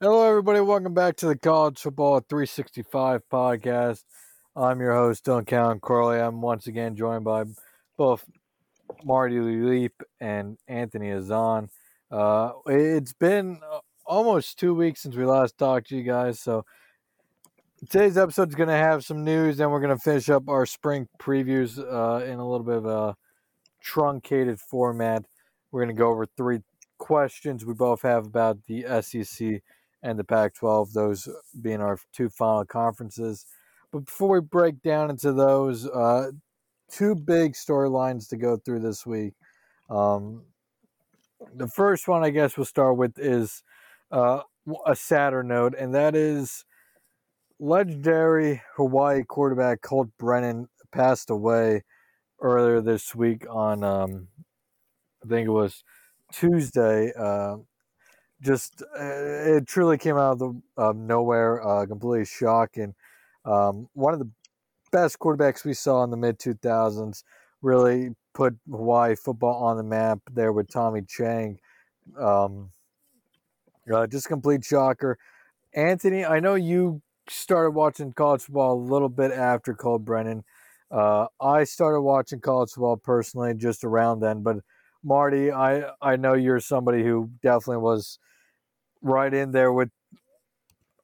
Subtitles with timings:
[0.00, 0.58] Hello, everybody.
[0.58, 4.02] Welcome back to the College Football 365 podcast.
[4.56, 6.18] I'm your host, Dylan Cowan Corley.
[6.18, 7.44] I'm once again joined by
[7.96, 8.24] both
[9.04, 11.70] Marty Leap and Anthony Azan.
[12.10, 13.60] Uh, it's been
[14.04, 16.64] almost two weeks since we last talked to you guys, so
[17.88, 20.66] today's episode is going to have some news, and we're going to finish up our
[20.66, 23.14] spring previews uh, in a little bit of a
[23.80, 25.24] truncated format.
[25.70, 26.62] We're going to go over three
[26.98, 29.62] questions we both have about the SEC
[30.04, 31.28] and the Pac 12, those
[31.60, 33.46] being our two final conferences.
[33.90, 36.30] But before we break down into those, uh,
[36.90, 39.32] two big storylines to go through this week.
[39.88, 40.42] Um,
[41.56, 43.62] the first one, I guess, we'll start with is
[44.12, 44.42] uh,
[44.86, 46.64] a sadder note, and that is
[47.58, 51.82] legendary Hawaii quarterback Colt Brennan passed away
[52.40, 54.28] earlier this week on, um,
[55.24, 55.82] I think it was
[56.30, 57.10] Tuesday.
[57.18, 57.56] Uh,
[58.44, 62.94] just uh, it truly came out of the nowhere, uh, completely shocking.
[63.44, 64.30] Um, one of the
[64.92, 67.24] best quarterbacks we saw in the mid 2000s
[67.62, 71.58] really put Hawaii football on the map there with Timmy Chang.
[72.18, 72.70] Um,
[73.92, 75.18] uh, just complete shocker.
[75.74, 80.44] Anthony, I know you started watching college football a little bit after Colt Brennan.
[80.90, 84.58] Uh, I started watching college football personally just around then, but
[85.02, 88.18] Marty, I I know you're somebody who definitely was
[89.04, 89.90] right in there with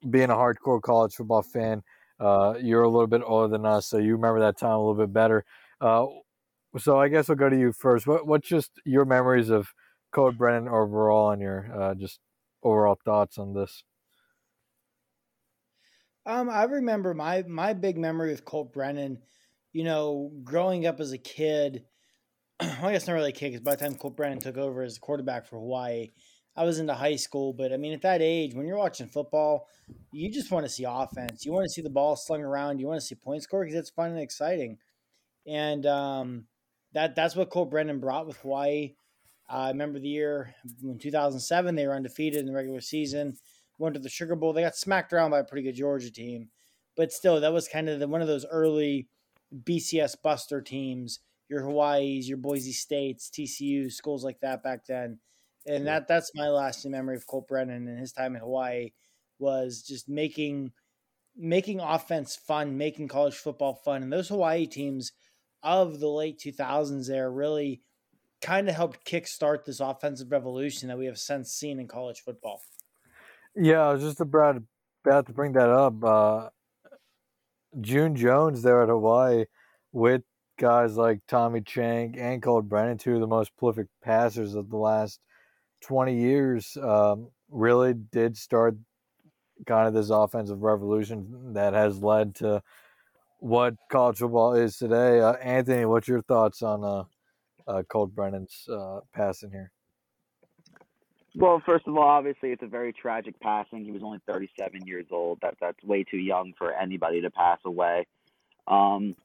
[0.09, 1.83] being a hardcore college football fan.
[2.19, 5.05] Uh, you're a little bit older than us, so you remember that time a little
[5.05, 5.45] bit better.
[5.79, 6.07] Uh,
[6.77, 8.07] so I guess I'll go to you first.
[8.07, 9.69] What, what's just your memories of
[10.11, 12.19] Colt Brennan overall and your uh, just
[12.63, 13.83] overall thoughts on this?
[16.25, 19.19] Um, I remember my my big memory with Colt Brennan.
[19.73, 21.85] You know, growing up as a kid,
[22.61, 24.83] well, I guess not really a kid because by the time Colt Brennan took over
[24.83, 26.09] as quarterback for Hawaii,
[26.55, 29.67] I was into high school, but I mean, at that age, when you're watching football,
[30.11, 31.45] you just want to see offense.
[31.45, 32.79] You want to see the ball slung around.
[32.79, 34.77] You want to see points score because it's fun and exciting.
[35.47, 36.45] And um,
[36.93, 38.95] that that's what Colt Brennan brought with Hawaii.
[39.49, 40.53] I remember the year
[40.83, 43.37] in 2007, they were undefeated in the regular season,
[43.79, 44.53] went to the Sugar Bowl.
[44.53, 46.49] They got smacked around by a pretty good Georgia team,
[46.95, 49.07] but still, that was kind of the, one of those early
[49.63, 51.19] BCS buster teams.
[51.49, 55.19] Your Hawaii's, your Boise States, TCU, schools like that back then
[55.65, 58.91] and that that's my lasting memory of Colt Brennan and his time in Hawaii
[59.39, 60.71] was just making
[61.35, 65.11] making offense fun, making college football fun, and those Hawaii teams
[65.63, 67.81] of the late 2000s there really
[68.41, 72.59] kind of helped kickstart this offensive revolution that we have since seen in college football.
[73.55, 74.61] Yeah, I was just about
[75.05, 76.03] about to bring that up.
[76.03, 76.49] Uh,
[77.79, 79.45] June Jones there at Hawaii
[79.91, 80.23] with
[80.59, 84.77] guys like Timmy Chang and Colt Brennan, two of the most prolific passers of the
[84.77, 85.19] last
[85.81, 88.75] 20 years um, really did start
[89.65, 92.61] kind of this offensive revolution that has led to
[93.39, 95.19] what college football is today.
[95.19, 97.03] Uh, Anthony, what's your thoughts on uh,
[97.67, 99.71] uh, Colt Brennan's uh, passing here?
[101.35, 103.85] Well, first of all, obviously it's a very tragic passing.
[103.85, 105.39] He was only 37 years old.
[105.41, 108.05] That that's way too young for anybody to pass away.
[108.67, 109.15] Um,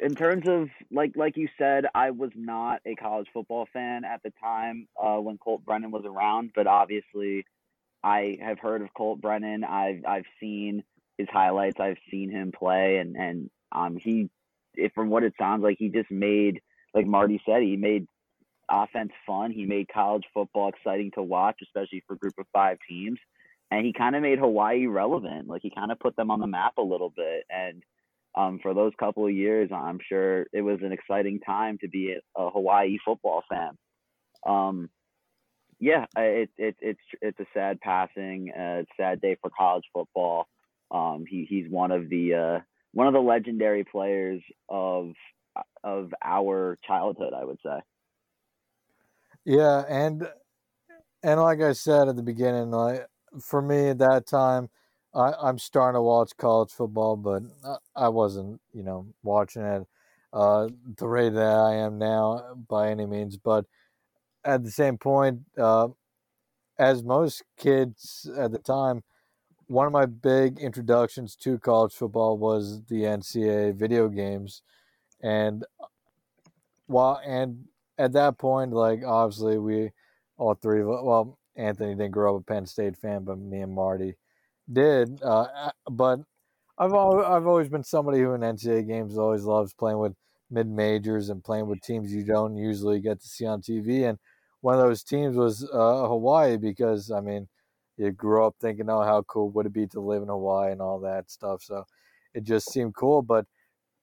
[0.00, 4.22] in terms of like like you said, I was not a college football fan at
[4.22, 7.44] the time uh, when Colt Brennan was around, but obviously,
[8.02, 9.64] I have heard of Colt Brennan.
[9.64, 10.84] I've I've seen
[11.18, 11.80] his highlights.
[11.80, 14.30] I've seen him play, and and um he,
[14.74, 16.60] if from what it sounds like, he just made
[16.94, 18.06] like Marty said, he made
[18.68, 19.50] offense fun.
[19.50, 23.18] He made college football exciting to watch, especially for group of five teams,
[23.70, 25.48] and he kind of made Hawaii relevant.
[25.48, 27.82] Like he kind of put them on the map a little bit, and
[28.34, 32.14] um, for those couple of years, I'm sure it was an exciting time to be
[32.14, 33.76] a, a Hawaii football fan.
[34.46, 34.90] Um,
[35.78, 40.46] yeah, it, it, it's it's a sad passing, uh, sad day for college football.
[40.90, 42.60] Um, he he's one of the uh,
[42.92, 45.12] one of the legendary players of
[45.84, 47.80] of our childhood, I would say.
[49.44, 50.28] Yeah, and
[51.22, 53.06] and like I said at the beginning, like
[53.40, 54.70] for me at that time,
[55.14, 57.42] I, I'm starting to watch college football, but
[57.94, 59.86] I wasn't, you know, watching it
[60.32, 63.36] uh, the rate that I am now by any means.
[63.36, 63.66] But
[64.44, 65.88] at the same point, uh,
[66.78, 69.02] as most kids at the time,
[69.66, 74.62] one of my big introductions to college football was the NCAA video games,
[75.22, 75.64] and
[76.86, 77.66] while and
[77.98, 79.90] at that point, like obviously we
[80.36, 83.72] all three of well, Anthony didn't grow up a Penn State fan, but me and
[83.72, 84.16] Marty
[84.70, 85.22] did.
[85.22, 86.20] Uh, but
[86.78, 90.14] I've always, I've always been somebody who in NCAA games always loves playing with
[90.50, 94.08] mid majors and playing with teams you don't usually get to see on TV.
[94.08, 94.18] And
[94.60, 97.48] one of those teams was uh, Hawaii because I mean
[97.96, 100.80] you grew up thinking, oh, how cool would it be to live in Hawaii and
[100.80, 101.62] all that stuff.
[101.62, 101.84] So
[102.34, 103.22] it just seemed cool.
[103.22, 103.46] But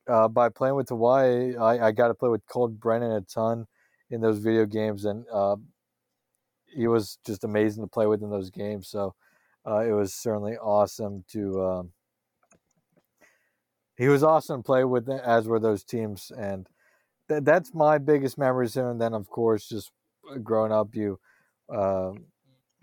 [0.08, 3.68] uh, by playing with Hawaii, I, I got to play with Colt Brennan a ton
[4.10, 5.56] in those video games, and uh,
[6.66, 8.88] he was just amazing to play with in those games.
[8.88, 9.14] So
[9.69, 11.63] uh, it was certainly awesome to.
[11.63, 11.92] Um,
[13.98, 16.68] he was awesome to play with, as were those teams, and
[17.30, 18.77] th- that's my biggest memories.
[18.77, 19.92] And then, of course, just
[20.31, 21.19] uh, growing up, you
[21.69, 22.12] uh,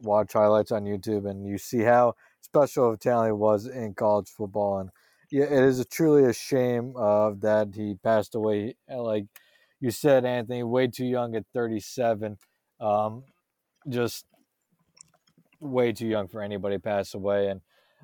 [0.01, 4.29] watch highlights on YouTube, and you see how special of talent he was in college
[4.29, 4.79] football.
[4.79, 4.91] And
[5.31, 8.77] yeah, it is a, truly a shame uh, that he passed away.
[8.89, 9.25] Like
[9.81, 12.37] you said, Anthony, way too young at 37.
[12.81, 13.25] Um,
[13.89, 14.27] just
[15.67, 17.49] way too young for anybody to pass away.
[17.49, 17.61] And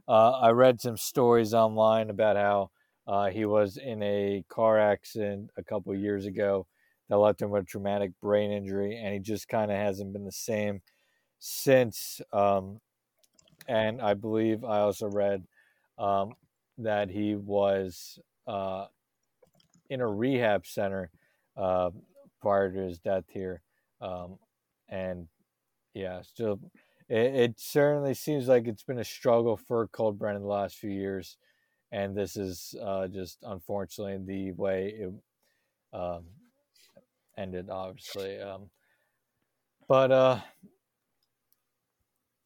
[0.08, 2.70] uh, I read some stories online about how
[3.06, 6.66] uh, he was in a car accident a couple years ago
[7.08, 10.24] that left him with a traumatic brain injury, and he just kind of hasn't been
[10.24, 10.80] the same
[11.38, 12.20] since.
[12.32, 12.80] Um,
[13.68, 15.44] and I believe I also read
[15.98, 16.34] um,
[16.78, 18.86] that he was uh,
[19.90, 21.10] in a rehab center
[21.56, 21.90] uh,
[22.40, 23.62] prior to his death here.
[24.00, 24.38] Um,
[24.88, 25.28] and
[25.94, 26.60] yeah, still,
[27.12, 30.88] it, it, certainly seems like it's been a struggle for Colt Brennan the last few
[30.88, 31.36] years.
[31.90, 35.12] And this is uh, just unfortunately the way it
[35.92, 36.24] um,
[37.36, 38.40] ended, obviously.
[38.40, 38.70] Um,
[39.86, 40.40] but uh,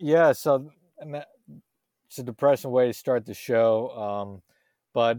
[0.00, 3.90] yeah, so it's a depressing way to start the show.
[3.90, 4.42] Um,
[4.92, 5.18] but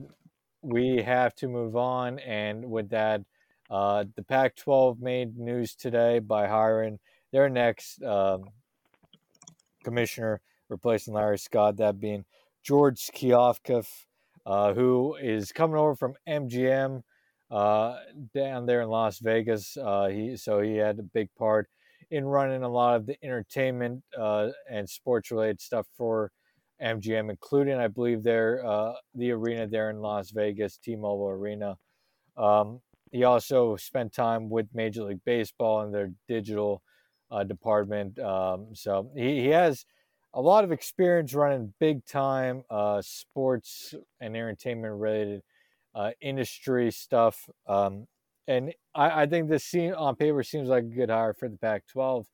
[0.62, 2.20] we have to move on.
[2.20, 3.22] And with that,
[3.70, 7.00] uh, the Pac 12 made news today by hiring
[7.32, 8.50] their next um,
[9.88, 12.26] commissioner, replacing Larry Scott, that being
[12.62, 13.88] George Kliavkoff,
[14.46, 17.04] uh, who is coming over from MGM
[17.50, 17.96] uh,
[18.34, 19.78] down there in Las Vegas.
[19.78, 21.70] Uh, he so he had a big part
[22.12, 26.32] in running a lot of the entertainment uh, and sports related stuff for
[26.82, 31.78] MGM, including I believe their uh, the arena there in Las Vegas, T-Mobile Arena.
[32.36, 32.82] Um,
[33.14, 36.82] he also spent time with Major League Baseball and their digital
[37.32, 38.20] uh, department.
[38.20, 39.86] Um, so he, he has
[40.34, 45.42] a lot of experience running big time uh, sports and entertainment related
[45.96, 47.50] uh, industry stuff.
[47.68, 48.08] Um,
[48.48, 51.58] and I, I, think this scene on paper seems like a good hire for the
[51.58, 52.28] Pac 12.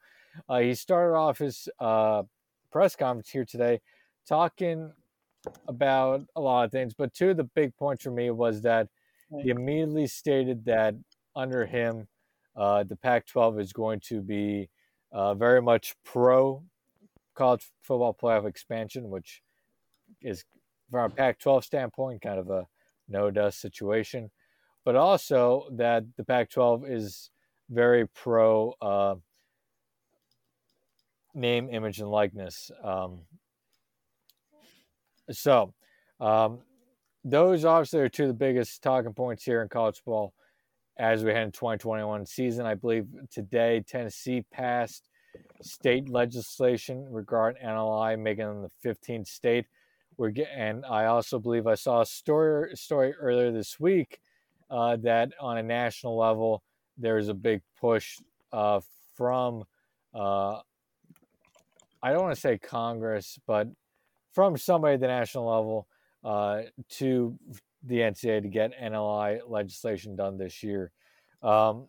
[0.50, 2.24] Uh, he started off his uh,
[2.72, 3.80] press conference here today
[4.28, 4.92] talking
[5.68, 8.88] about a lot of things, but two of the big points for me was that
[9.42, 10.96] he immediately stated that
[11.36, 12.08] under him,
[12.56, 14.70] uh, the Pac 12 is going to be
[15.14, 16.64] uh, very much pro
[17.36, 19.42] college football playoff expansion, which
[20.22, 20.44] is
[20.92, 22.68] from a Pac 12 standpoint kind of a
[23.08, 24.32] no dust situation,
[24.86, 27.30] but also that the Pac 12 is
[27.70, 29.16] very pro uh,
[31.34, 32.72] name, image, and likeness.
[32.84, 33.20] Um,
[35.32, 35.74] so,
[36.20, 36.60] um,
[37.24, 40.34] those obviously are two of the biggest talking points here in college football
[40.98, 42.66] as we head into 2021 season.
[42.66, 45.10] I believe today Tennessee passed
[45.62, 49.66] state legislation regarding NLI, making them the 15th state.
[50.18, 54.20] We're get, and I also believe I saw a story story earlier this week
[54.70, 56.64] uh, that on a national level
[56.98, 58.20] there's a big push
[58.52, 58.80] uh,
[59.16, 59.64] from
[60.14, 60.60] uh,
[62.04, 63.70] I don't want to say Congress, but
[64.34, 65.88] from somebody at the national level
[66.24, 67.38] uh, to
[67.84, 70.92] the NCAA to get NLI legislation done this year.
[71.42, 71.88] Um,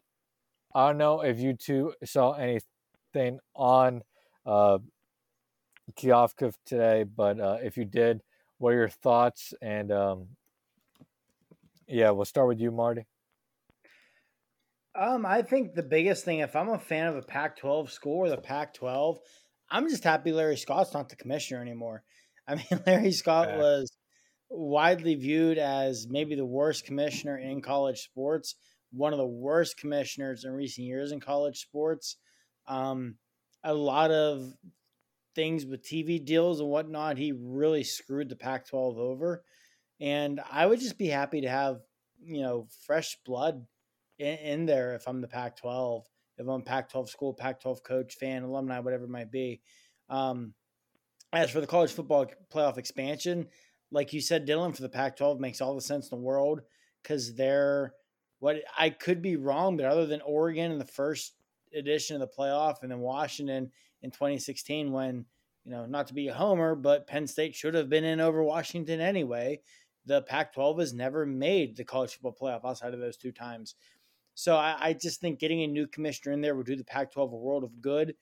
[0.75, 4.03] I don't know if you two saw anything on
[4.45, 4.79] uh,
[5.97, 8.21] Kliavkoff today, but uh, if you did,
[8.59, 9.55] what are your thoughts?
[9.63, 10.29] And um,
[11.87, 13.07] yeah, we'll start with you, Marty.
[14.97, 18.29] Um, I think the biggest thing, if I'm a fan of a Pac-12 school or
[18.29, 19.19] the Pac-12,
[19.71, 22.05] I'm just happy Larry Scott's not the commissioner anymore.
[22.47, 23.91] I mean, Larry Scott was
[24.55, 28.55] widely viewed as maybe the worst commissioner in college sports,
[28.93, 32.17] one of the worst commissioners in recent years in college sports.
[32.67, 33.17] Um,
[33.63, 34.53] a lot of
[35.35, 39.43] things with TV deals and whatnot, he really screwed the Pac 12 over.
[40.01, 41.81] And I would just be happy to have,
[42.23, 43.67] you know, fresh blood
[44.19, 46.07] in, in there if I'm the Pac 12,
[46.39, 49.61] if I'm Pac 12 school, Pac 12 coach, fan, alumni, whatever it might be.
[50.09, 50.55] Um,
[51.33, 53.49] as for the college football playoff expansion,
[53.91, 56.63] like you said, Dylan, for the Pac 12 makes all the sense in the world
[57.03, 57.95] because they're
[58.41, 61.35] what I could be wrong, but other than Oregon in the first
[61.75, 63.71] edition of the playoff and then Washington
[64.03, 65.25] in 2016, when,
[65.65, 68.43] you know, not to be a homer, but Penn State should have been in over
[68.43, 69.61] Washington anyway.
[70.07, 73.77] The Pac 12 has never made the college football playoff outside of those two times.
[74.35, 77.13] So I, I just think getting a new commissioner in there would do the Pac
[77.13, 78.15] 12 a world of good.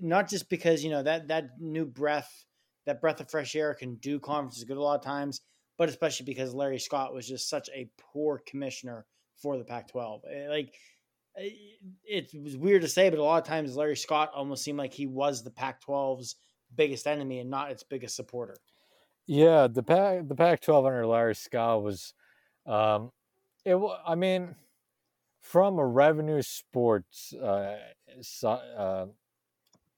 [0.00, 2.44] not just because you know that that new breath,
[2.86, 5.42] that breath of fresh air can do conferences good a lot of times,
[5.76, 9.04] but especially because Larry Scott was just such a poor commissioner
[9.36, 10.20] for the Pac-12.
[10.32, 10.74] Eh, like
[11.38, 11.50] eh,
[12.04, 14.94] it was weird to say, but a lot of times Larry Scott almost seemed like
[14.94, 16.36] he was the Pac-12's
[16.74, 18.56] biggest enemy and not its biggest supporter.
[19.26, 22.14] Yeah, the Pac the Pac-12 under Larry Scott was,
[22.64, 23.10] um,
[23.64, 23.76] it.
[24.06, 24.54] I mean,
[25.40, 27.76] from a revenue sports uh,
[28.44, 29.06] uh,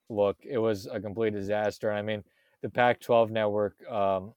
[0.09, 1.93] look, it was a complete disaster.
[1.93, 2.25] I mean,
[2.63, 4.33] the Pac-12 network, um,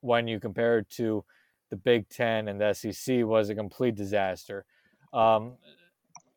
[0.00, 1.24] when you compare it to
[1.70, 4.64] the Big Ten and the SEC, was a complete disaster.
[5.12, 5.54] Um,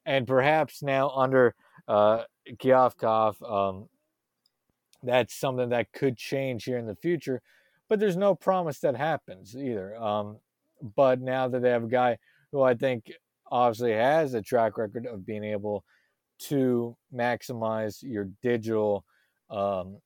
[0.05, 1.55] and perhaps now under
[1.87, 2.23] uh,
[3.47, 3.89] um,
[5.03, 7.41] that's something that could change here in the future.
[7.89, 9.95] But there's no promise that happens either.
[9.97, 10.37] Um,
[10.95, 12.17] but now that they have a guy
[12.51, 13.11] who I think
[13.51, 15.83] obviously has a track record of being able
[16.39, 19.05] to maximize your digital
[19.49, 19.97] um,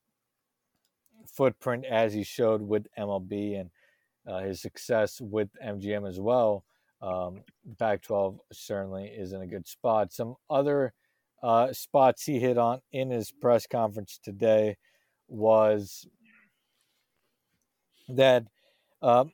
[1.36, 3.70] footprint as he showed with MLB and
[4.28, 6.64] uh, his success with MGM as well.
[7.02, 7.44] Um,
[7.78, 10.12] Pac 12 certainly is in a good spot.
[10.14, 10.94] Some other
[11.44, 14.78] uh, spots he hit on in his press conference today
[15.28, 16.08] was
[18.10, 18.46] that
[19.02, 19.26] uh,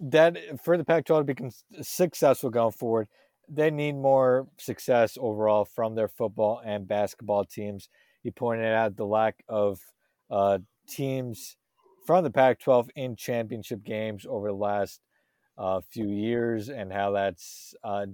[0.00, 1.50] that for the Pac 12 to be
[1.82, 3.08] successful going forward,
[3.48, 7.88] they need more success overall from their football and basketball teams.
[8.22, 9.80] He pointed out the lack of
[10.30, 10.58] uh,
[10.88, 11.56] teams
[12.06, 15.00] from the Pac 12 in championship games over the last
[15.58, 18.06] uh, few years and how that's uh,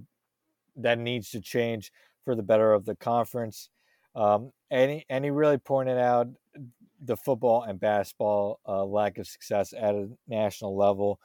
[0.76, 1.92] that needs to change
[2.24, 3.70] for the better of the conference.
[4.14, 6.28] Um, and, he, and he really pointed out
[7.02, 11.20] the football and basketball uh, lack of success at a national level,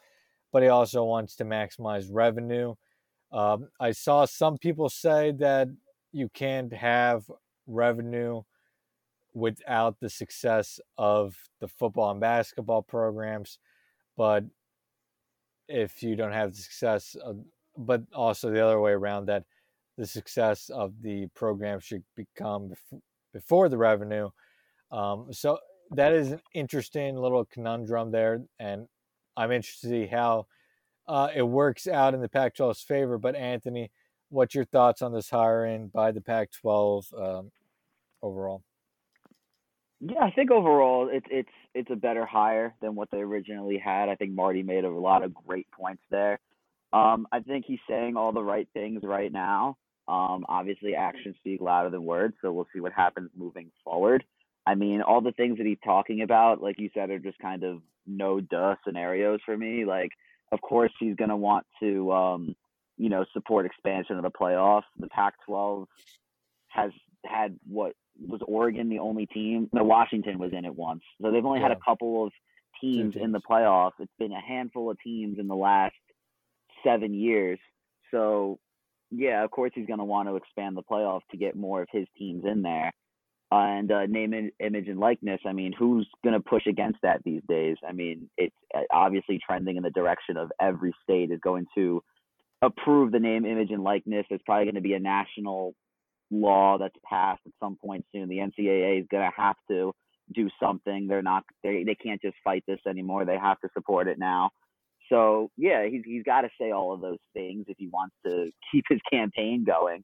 [0.51, 2.75] but he also wants to maximize revenue
[3.31, 5.69] um, I saw some people say that
[6.11, 7.23] you can't have
[7.65, 8.41] revenue
[9.33, 13.59] without the success of the football and basketball programs,
[14.17, 14.43] but
[15.67, 17.37] if you don't have the success, of,
[17.77, 19.43] but also the other way around, that
[19.97, 22.71] the success of the program should become
[23.33, 24.29] before the revenue.
[24.91, 25.59] Um, so
[25.91, 28.87] that is an interesting little conundrum there, and
[29.37, 30.47] I'm interested to see how
[31.07, 33.17] uh, it works out in the Pac 12's favor.
[33.17, 33.91] But, Anthony,
[34.29, 37.51] what's your thoughts on this hiring by the Pac 12 um,
[38.21, 38.63] overall?
[40.01, 44.09] Yeah, I think overall it's it's it's a better hire than what they originally had.
[44.09, 46.39] I think Marty made a lot of great points there.
[46.91, 49.77] Um, I think he's saying all the right things right now.
[50.07, 54.23] Um, obviously, actions speak louder than words, so we'll see what happens moving forward.
[54.65, 57.63] I mean, all the things that he's talking about, like you said, are just kind
[57.63, 59.85] of no duh scenarios for me.
[59.85, 60.11] Like
[60.51, 62.55] of course, he's going to want to, um,
[62.97, 64.83] you know, support expansion of the playoff.
[64.99, 65.87] The Pac-12
[66.67, 66.91] has
[67.25, 69.69] had what was Oregon the only team?
[69.73, 71.01] No, Washington was in it once.
[71.21, 71.69] So they've only yeah.
[71.69, 72.31] had a couple of
[72.79, 73.91] teams, teams in the playoff.
[73.99, 75.95] It's been a handful of teams in the last
[76.83, 77.59] seven years.
[78.11, 78.59] So,
[79.09, 81.87] yeah, of course he's going to want to expand the playoff to get more of
[81.91, 82.91] his teams in there
[83.51, 85.41] and uh, name, image, and likeness.
[85.45, 87.75] I mean, who's going to push against that these days?
[87.87, 92.01] I mean, it's uh, obviously trending in the direction of every state is going to
[92.61, 94.25] approve the name, image, and likeness.
[94.29, 95.73] It's probably going to be a national
[96.31, 98.29] law that's passed at some point soon.
[98.29, 99.93] The NCAA is going to have to
[100.33, 101.07] do something.
[101.07, 101.43] They're not.
[101.63, 103.25] They they can't just fight this anymore.
[103.25, 104.51] They have to support it now.
[105.09, 108.49] So yeah, he's he's got to say all of those things if he wants to
[108.71, 110.03] keep his campaign going.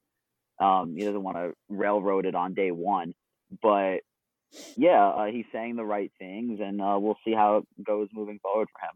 [0.59, 3.13] Um, he doesn't want to railroad it on day one
[3.61, 3.99] but
[4.75, 8.39] yeah, uh, he's saying the right things, and uh, we'll see how it goes moving
[8.41, 8.95] forward for him.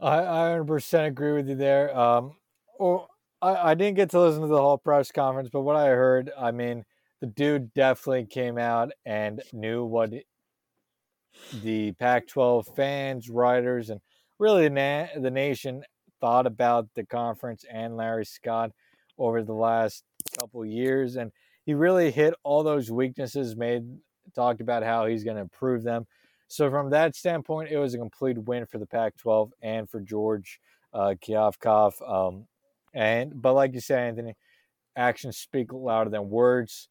[0.00, 1.96] I, I 100% agree with you there.
[1.96, 2.34] Um,
[2.78, 3.08] or
[3.42, 6.30] I, I didn't get to listen to the whole press conference, but what I heard,
[6.38, 6.84] I mean,
[7.20, 10.12] the dude definitely came out and knew what
[11.62, 14.00] the Pac-12 fans, writers, and
[14.38, 15.82] really the, na- the nation
[16.20, 18.70] thought about the conference and Larry Scott
[19.18, 20.04] over the last
[20.38, 21.32] couple years, and
[21.66, 23.82] he really hit all those weaknesses, made
[24.34, 26.06] talked about how he's going to improve them.
[26.48, 30.60] So from that standpoint, it was a complete win for the Pac-12 and for George
[30.92, 31.94] uh, Kliavkoff.
[32.08, 32.46] Um,
[32.94, 34.34] and but like you say, Anthony,
[34.96, 36.88] actions speak louder than words.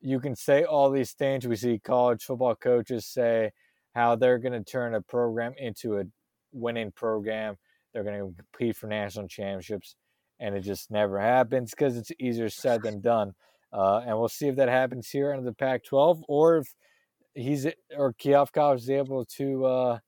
[0.00, 1.46] You can say all these things.
[1.46, 3.50] We see college football coaches say
[3.94, 6.04] how they're going to turn a program into a
[6.52, 7.56] winning program.
[7.92, 9.96] They're going to compete for national championships,
[10.38, 13.32] and it just never happens because it's easier said than done.
[13.72, 16.74] Uh, and we'll see if that happens here under the Pac-12, or if
[17.34, 19.98] he's or Kliavkoff is able to uh,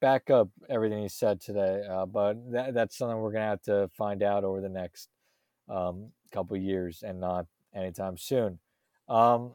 [0.00, 1.82] back up everything he said today.
[1.88, 5.08] Uh, but that, that's something we're gonna have to find out over the next
[5.68, 8.58] um, couple years, and not anytime soon.
[9.08, 9.54] Um,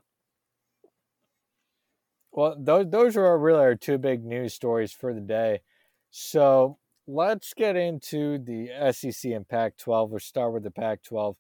[2.32, 5.62] well, those those are really our two big news stories for the day.
[6.12, 10.10] So let's get into the SEC and Pac-12.
[10.10, 11.36] We'll start with the Pac-12.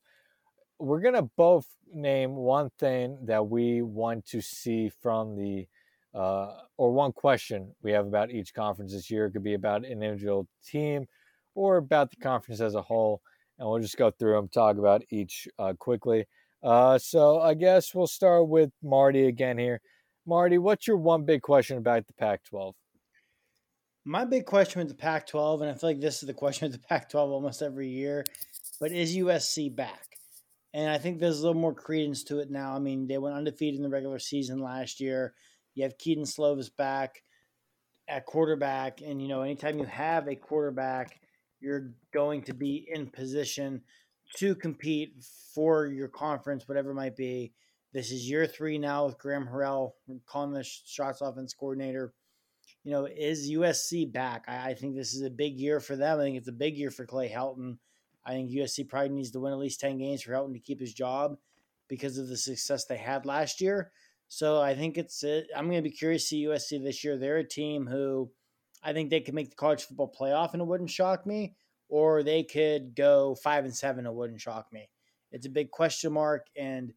[0.79, 5.67] We're gonna both name one thing that we want to see from the,
[6.13, 9.25] uh, or one question we have about each conference this year.
[9.25, 11.07] It could be about an individual team,
[11.55, 13.21] or about the conference as a whole.
[13.59, 16.25] And we'll just go through them, talk about each uh, quickly.
[16.63, 19.81] Uh, so I guess we'll start with Marty again here.
[20.25, 22.75] Marty, what's your one big question about the Pac 12?
[24.05, 26.65] My big question with the Pac 12, and I feel like this is the question
[26.65, 28.25] with the Pac 12 almost every year,
[28.79, 30.17] but is USC back?
[30.73, 32.75] And I think there's a little more credence to it now.
[32.75, 35.33] I mean, they went undefeated in the regular season last year.
[35.73, 37.23] You have Kedon Slovis back
[38.07, 39.01] at quarterback.
[39.01, 41.19] And, you know, anytime you have a quarterback,
[41.59, 43.81] you're going to be in position
[44.35, 45.15] to compete
[45.53, 47.53] for your conference, whatever it might be.
[47.93, 49.91] This is year three now with Graham Harrell
[50.25, 52.13] calling the shots offense coordinator.
[52.83, 54.45] You know, is USC back?
[54.47, 56.19] I, I, think this is a big year for them.
[56.19, 57.77] I think it's a big year for Clay Helton.
[58.25, 60.79] I think USC probably needs to win at least 10 games for Helton to keep
[60.79, 61.37] his job
[61.87, 63.91] because of the success they had last year.
[64.33, 65.50] So I think it's, it.
[65.53, 67.17] I'm going to be curious to see USC this year.
[67.17, 68.31] They're a team who
[68.81, 71.53] I think they could make the college football playoff and it wouldn't shock me,
[71.89, 74.05] or they could go five and seven.
[74.05, 74.89] It wouldn't shock me.
[75.33, 76.45] It's a big question mark.
[76.55, 76.93] And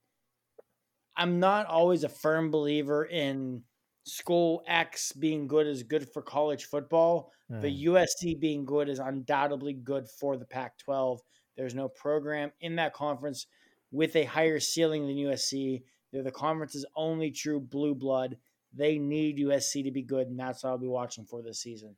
[1.17, 3.63] I'm not always a firm believer in
[4.05, 7.33] school X being good is good for college football.
[7.51, 7.63] Mm.
[7.63, 11.21] But USC being good is undoubtedly good for the Pac 12.
[11.57, 13.49] There's no program in that conference
[13.91, 15.83] with a higher ceiling than USC.
[16.15, 18.37] They're the conference's only true blue blood.
[18.73, 21.97] They need USC to be good, and that's what I'll be watching for this season.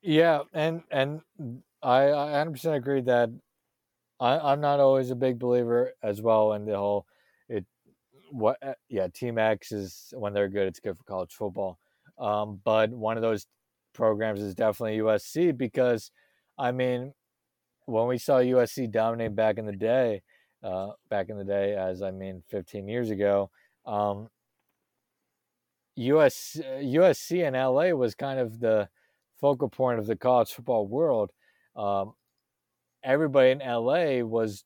[0.00, 1.22] Yeah, and and
[1.82, 3.30] I, I 100% agree that
[4.20, 7.06] I, I'm not always a big believer as well in the whole
[7.48, 7.64] it
[8.30, 11.78] what uh, yeah team x is when they're good it's good for college football
[12.18, 13.46] um, but one of those
[13.92, 16.10] programs is definitely usc because
[16.58, 17.12] i mean
[17.86, 20.22] when we saw usc dominate back in the day
[20.64, 23.50] uh, back in the day as i mean 15 years ago
[23.86, 24.28] um,
[25.96, 28.88] US, usc and la was kind of the
[29.40, 31.30] focal point of the college football world
[31.76, 32.14] um,
[33.02, 34.64] everybody in la was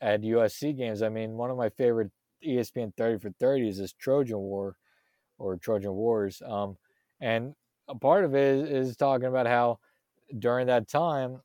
[0.00, 2.10] at usc games i mean one of my favorite
[2.44, 4.76] ESPN 30 for 30 is this Trojan War
[5.38, 6.42] or Trojan Wars.
[6.44, 6.76] Um,
[7.20, 7.54] and
[7.88, 9.78] a part of it is, is talking about how
[10.38, 11.40] during that time,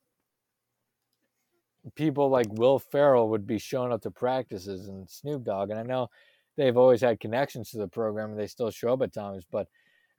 [1.94, 5.70] people like Will Ferrell would be showing up to practices and Snoop Dogg.
[5.70, 6.08] And I know
[6.56, 9.44] they've always had connections to the program and they still show up at times.
[9.50, 9.68] But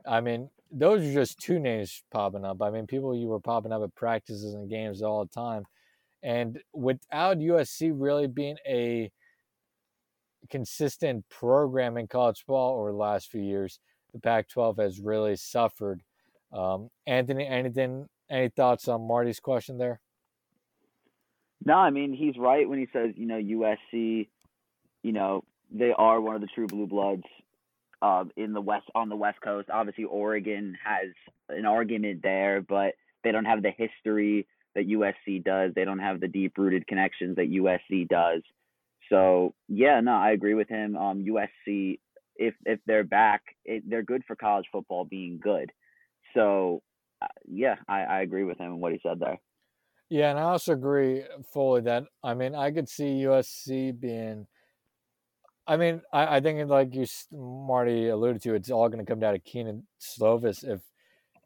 [0.06, 2.62] I mean, those are just two names popping up.
[2.62, 5.65] I mean, people you were popping up at practices and games all the time.
[6.21, 9.12] And without USC really being a
[10.49, 13.80] consistent program in college football over the last few years,
[14.13, 16.02] the Pac-12 has really suffered.
[16.52, 19.99] Um, Anthony, anything, any thoughts on Marty's question there?
[21.65, 24.28] No, I mean he's right when he says you know USC,
[25.02, 27.23] you know they are one of the true blue bloods
[28.02, 29.69] uh, in the west on the West Coast.
[29.71, 31.10] Obviously, Oregon has
[31.49, 34.45] an argument there, but they don't have the history
[34.76, 35.73] that USC does.
[35.73, 38.41] They don't have the deep rooted connections that USC does.
[39.10, 40.97] So yeah, no, I agree with him.
[40.97, 41.99] Um, USC,
[42.36, 45.71] if if they're back, it, they're good for college football being good.
[46.34, 46.82] So
[47.21, 49.39] uh, yeah, I, I agree with him and what he said there.
[50.13, 54.45] Yeah, and I also agree fully that I mean I could see USC being.
[55.65, 59.19] I mean, I, I think like you, Marty alluded to, it's all going to come
[59.19, 60.63] down to Kedon Slovis.
[60.63, 60.82] If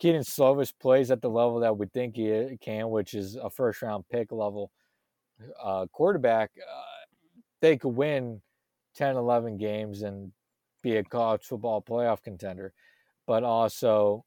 [0.01, 3.81] Kedon Slovis plays at the level that we think he can, which is a first
[3.81, 4.69] round pick level
[5.63, 6.83] uh, quarterback, uh,
[7.61, 8.41] they could win
[8.95, 10.33] 10, 11 games and
[10.81, 12.73] be a college football playoff contender.
[13.27, 14.25] But also,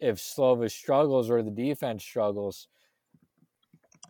[0.00, 2.66] if Slovis struggles or the defense struggles,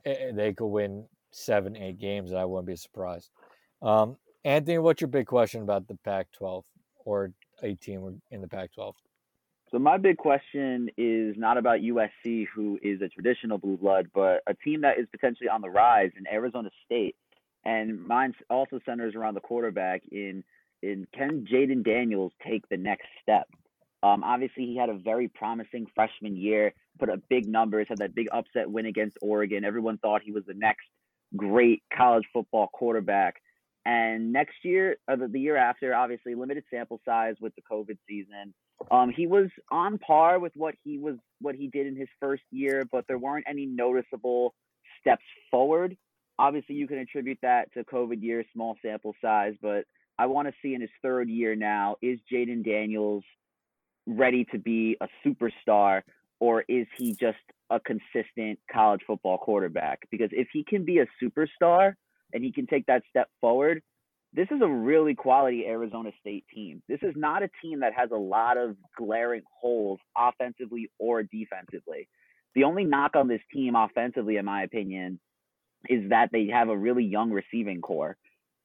[0.04, 2.30] they could win seven, eight games.
[2.30, 3.30] and I wouldn't be surprised.
[3.82, 6.64] Um, Anthony, what's your big question about the Pac 12
[7.04, 7.32] or
[7.62, 8.94] a team in the Pac 12?
[9.70, 14.42] So my big question is not about USC, who is a traditional blue blood, but
[14.46, 17.16] a team that is potentially on the rise in Arizona State
[17.64, 20.44] and mine also centers around the quarterback in
[20.82, 23.48] in can Jayden Daniels take the next step?
[24.02, 28.14] Um, obviously, he had a very promising freshman year, put up big numbers, had that
[28.14, 29.64] big upset win against Oregon.
[29.64, 30.87] Everyone thought he was the next
[31.37, 33.37] great college football quarterback.
[33.84, 38.54] And next year, or the, year after, obviously limited sample size with the COVID season.
[38.90, 42.44] Um, he was on par with what he was what he did in his first
[42.50, 44.54] year, but there weren't any noticeable
[45.00, 45.96] steps forward
[46.38, 49.84] obviously you can attribute that to COVID year, small sample size, but
[50.18, 53.24] I want to see in his third year now, is Jayden Daniels
[54.08, 56.02] ready to be a superstar
[56.40, 57.38] or is he just
[57.70, 60.00] a consistent college football quarterback?
[60.10, 61.94] Because if he can be a superstar
[62.32, 63.82] and he can take that step forward,
[64.32, 66.82] this is a really quality Arizona State team.
[66.88, 72.08] This is not a team that has a lot of glaring holes offensively or defensively.
[72.54, 75.18] The only knock on this team offensively, in my opinion,
[75.88, 78.16] is that they have a really young receiving corps.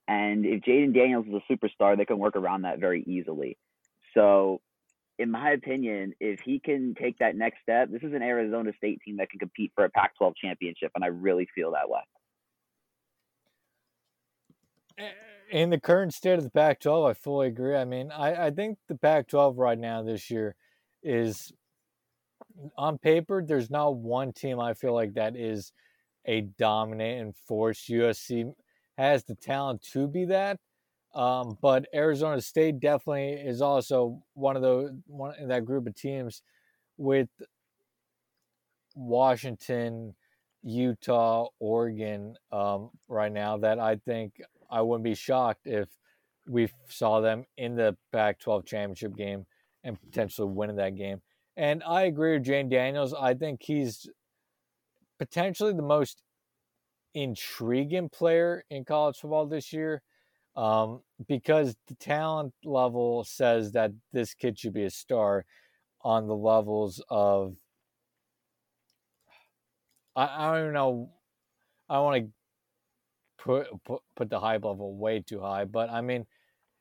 [0.06, 3.56] And if Jayden Daniels is a superstar, they can work around that very easily.
[4.12, 4.60] So,
[5.18, 9.00] in my opinion, if he can take that next step, this is an Arizona State
[9.04, 10.90] team that can compete for a Pac 12 championship.
[10.94, 12.00] And I really feel that way.
[15.50, 17.76] In the current state of the Pac 12, I fully agree.
[17.76, 20.56] I mean, I, I think the Pac 12 right now this year
[21.02, 21.52] is
[22.76, 25.72] on paper, there's not one team I feel like that is
[26.24, 27.86] a dominant and force.
[27.88, 28.52] USC
[28.96, 30.58] has the talent to be that.
[31.14, 35.94] Um, but Arizona State definitely is also one of those one in that group of
[35.94, 36.42] teams
[36.96, 37.28] with
[38.96, 40.14] Washington,
[40.62, 45.88] Utah, Oregon um, right now that I think I wouldn't be shocked if
[46.48, 49.46] we saw them in the Pac-12 championship game
[49.84, 51.22] and potentially winning that game.
[51.56, 53.14] And I agree with Jayden Daniels.
[53.14, 54.08] I think he's
[55.18, 56.22] potentially the most
[57.14, 60.02] intriguing player in college football this year
[60.56, 65.44] um, because the talent level says that this kid should be a star
[66.02, 67.56] on the levels of
[70.14, 71.10] I, I don't know
[71.88, 72.30] I want to
[73.42, 76.26] put, put put the hype level way too high but I mean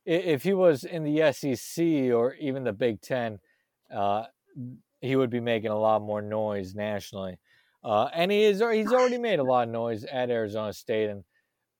[0.06, 3.40] if he was in the SEC or even the Big Ten
[3.94, 4.26] uh,
[5.04, 7.38] he would be making a lot more noise nationally.
[7.84, 11.26] Uh, and he is he's already made a lot of noise at Arizona State, and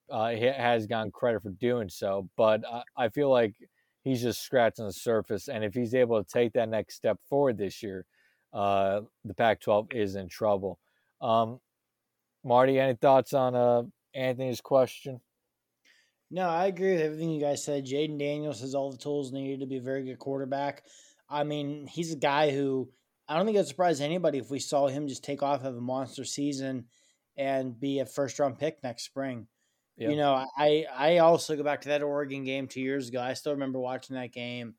[0.10, 2.30] uh, he has gotten credit for doing so.
[2.38, 3.56] But I, I feel like
[4.04, 7.58] he's just scratching the surface, and if he's able to take that next step forward
[7.58, 8.06] this year,
[8.54, 10.80] uh, the Pac-12 is in trouble.
[11.22, 11.60] Um,
[12.44, 15.22] Marty, any thoughts on uh, Anthony's question?
[16.30, 17.86] No, I agree with everything you guys said.
[17.86, 20.84] Jayden Daniels has all the tools needed to be a very good quarterback.
[21.30, 22.90] I mean, he's a guy who
[23.28, 25.82] I don't think it'd surprise anybody if we saw him just take off, have a
[25.82, 26.86] monster season,
[27.38, 29.48] and be a first round pick next spring.
[29.98, 30.10] Yep.
[30.10, 33.22] You know, I I also go back to that Oregon game two years ago.
[33.22, 34.74] I still remember watching that game,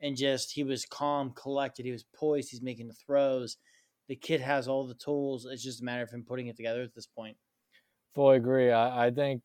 [0.00, 1.86] and just he was calm, collected.
[1.86, 2.50] He was poised.
[2.50, 3.58] He's making the throws.
[4.08, 5.46] The kid has all the tools.
[5.50, 7.36] It's just a matter of him putting it together at this point.
[8.14, 8.72] Fully agree.
[8.72, 9.42] I, I think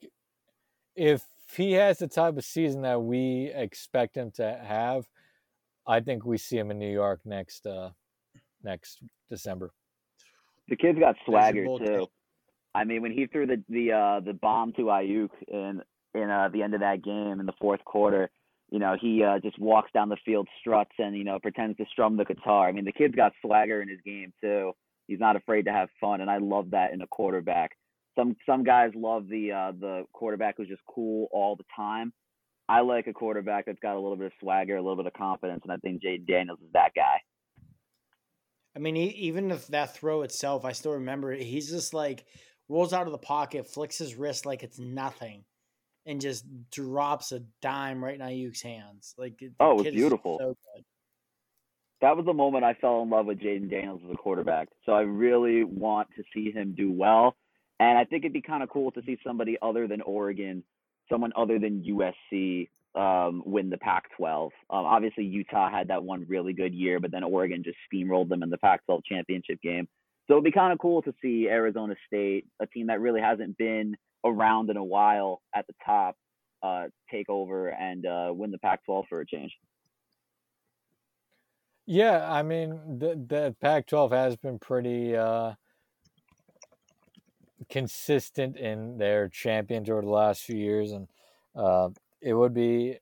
[0.96, 1.24] if
[1.56, 5.06] he has the type of season that we expect him to have,
[5.86, 7.92] I think we see him in New York next uh,
[8.64, 9.72] next December.
[10.68, 12.08] The kid's got swagger too.
[12.74, 15.82] I mean, when he threw the the uh, the bomb to Aiyuk in
[16.14, 18.30] in uh, the end of that game in the fourth quarter,
[18.70, 21.86] you know, he uh, just walks down the field, struts, and you know, pretends to
[21.92, 22.68] strum the guitar.
[22.68, 24.72] I mean, the kid's got swagger in his game too.
[25.08, 27.72] He's not afraid to have fun, and I love that in a quarterback.
[28.18, 32.14] Some some guys love the uh, the quarterback who's just cool all the time.
[32.70, 35.14] I like a quarterback that's got a little bit of swagger, a little bit of
[35.14, 37.18] confidence, and I think Jayden Daniels is that guy.
[38.74, 41.42] I mean, even if that throw itself, I still remember it.
[41.42, 42.24] He's just like
[42.72, 45.44] rolls out of the pocket, flicks his wrist like it's nothing,
[46.06, 49.14] and just drops a dime right in Aiyuk's hands.
[49.18, 50.38] Like, oh, it was beautiful.
[50.40, 50.56] So
[52.02, 54.70] that was the moment I fell in love with Jayden Daniels as a quarterback.
[54.86, 57.36] So I really want to see him do well,
[57.80, 60.64] and I think it'd be kind of cool to see somebody other than Oregon,
[61.12, 64.46] someone other than USC, um, win the Pac-12.
[64.46, 68.44] Um, obviously, Utah had that one really good year, but then Oregon just steamrolled them
[68.44, 69.88] in the Pac-12 championship game.
[70.32, 73.58] So it'd be kind of cool to see Arizona State, a team that really hasn't
[73.58, 76.16] been around in a while at the top,
[76.64, 79.52] uh, take over and uh, win the Pac-12 for a change.
[81.86, 85.56] Yeah, I mean the the Pac-12 has been pretty uh,
[87.70, 91.10] consistent in their champions over the last few years, and
[91.58, 91.90] uh,
[92.22, 93.00] it would be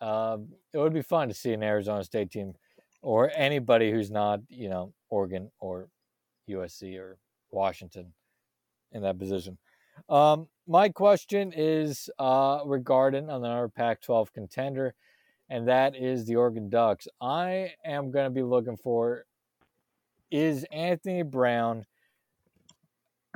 [0.00, 0.38] uh,
[0.72, 2.54] it would be fun to see an Arizona State team
[3.00, 5.86] or anybody who's not you know Oregon or
[6.48, 7.18] USC or
[7.50, 8.12] Washington
[8.92, 9.58] in that position.
[10.08, 14.94] Um, my question is uh, regarding another Pac-12 contender,
[15.48, 17.06] and that is the Oregon Ducks.
[17.20, 19.24] I am going to be looking for
[20.30, 21.86] is Anthony Brown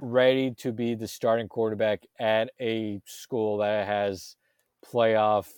[0.01, 4.37] ready to be the starting quarterback at a school that has
[4.85, 5.49] playoff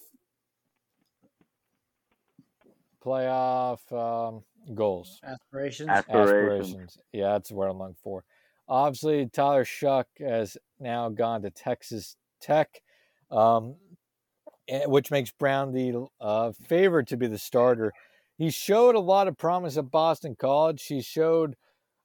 [3.04, 4.42] playoff um,
[4.74, 5.88] goals aspirations.
[5.88, 6.98] aspirations.
[7.12, 8.24] Yeah, that's what I'm looking for.
[8.68, 12.82] Obviously, Tyler Shough has now gone to Texas Tech,
[13.30, 13.76] um,
[14.86, 17.92] which makes Brown the uh, favorite to be the starter.
[18.38, 20.84] He showed a lot of promise at Boston College.
[20.86, 21.56] He showed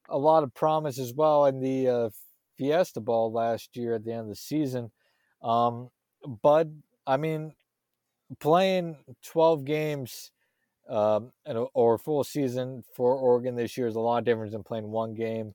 [0.09, 2.09] a lot of promise as well in the uh,
[2.57, 4.91] Fiesta Bowl last year at the end of the season.
[5.41, 5.89] Um,
[6.41, 6.67] but
[7.05, 7.53] I mean,
[8.39, 10.31] playing 12 games
[10.89, 11.31] um,
[11.73, 15.53] or full season for Oregon this year is a lot different than playing one game.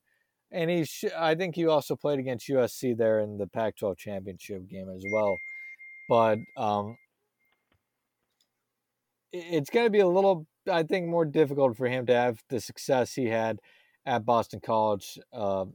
[0.51, 4.67] And he, sh- I think he also played against USC there in the Pac-12 championship
[4.67, 5.33] game as well.
[6.09, 6.97] But um,
[9.31, 12.59] it's going to be a little, I think, more difficult for him to have the
[12.59, 13.59] success he had
[14.05, 15.65] at Boston College uh,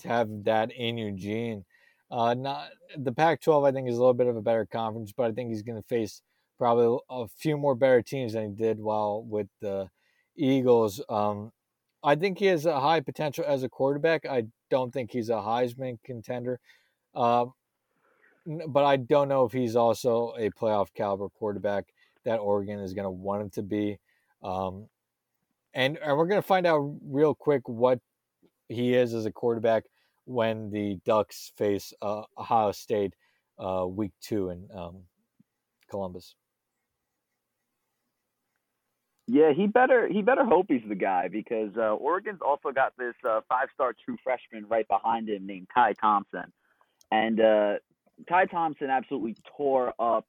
[0.00, 1.64] to have that in Eugene.
[2.10, 2.68] Uh, not
[2.98, 5.50] the Pac-12, I think, is a little bit of a better conference, but I think
[5.50, 6.20] he's going to face
[6.60, 9.88] probably a few more better teams than he did while with the
[10.36, 11.02] Eagles.
[11.08, 11.52] Um,
[12.04, 14.26] I think he has a high potential as a quarterback.
[14.26, 16.60] I don't think he's a Heisman contender,
[17.14, 17.46] uh,
[18.68, 21.86] but I don't know if he's also a playoff caliber quarterback
[22.24, 23.98] that Oregon is going to want him to be.
[24.42, 24.86] Um,
[25.72, 28.00] and, and we're going to find out real quick what
[28.68, 29.84] he is as a quarterback
[30.26, 33.14] when the Ducks face uh, Ohio State
[33.58, 35.04] uh, week two in um,
[35.88, 36.34] Columbus.
[39.32, 43.14] Yeah, he better he better hope he's the guy because uh, Oregon's also got this
[43.24, 46.52] uh, five star true freshman right behind him named Ty Thompson,
[47.12, 47.74] and uh,
[48.28, 50.26] Ty Thompson absolutely tore up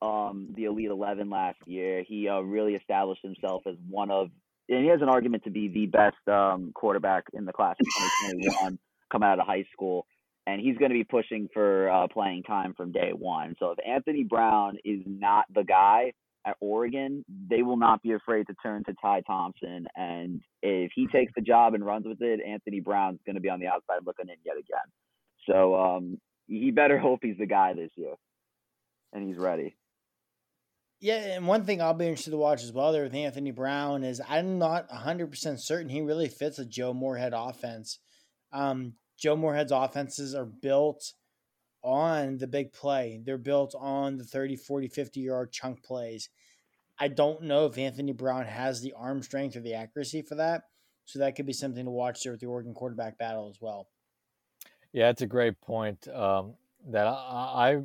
[0.00, 2.02] um, the Elite Eleven last year.
[2.02, 4.30] He uh, really established himself as one of
[4.70, 7.86] and he has an argument to be the best um, quarterback in the class of
[8.30, 8.78] 2021
[9.12, 10.06] coming out of high school.
[10.46, 13.54] And he's going to be pushing for uh, playing time from day one.
[13.58, 16.12] So if Anthony Brown is not the guy
[16.46, 19.86] at Oregon, they will not be afraid to turn to Ty Thompson.
[19.96, 23.50] And if he takes the job and runs with it, Anthony Brown's going to be
[23.50, 24.78] on the outside looking in yet again.
[25.48, 28.14] So um, he better hope he's the guy this year,
[29.12, 29.76] and he's ready.
[31.00, 34.04] Yeah, and one thing I'll be interested to watch as well there with Anthony Brown
[34.04, 37.98] is I'm not 100% certain he really fits a Joe Moorhead offense.
[38.52, 41.14] Um, Joe Moorhead's offenses are built
[41.82, 43.20] on the big play.
[43.24, 46.28] They're built on the 30, 40, 50 yard chunk plays.
[46.98, 50.64] I don't know if Anthony Brown has the arm strength or the accuracy for that.
[51.06, 53.88] So that could be something to watch there with the Oregon quarterback battle as well.
[54.92, 56.54] Yeah, it's a great point um,
[56.88, 57.80] that I,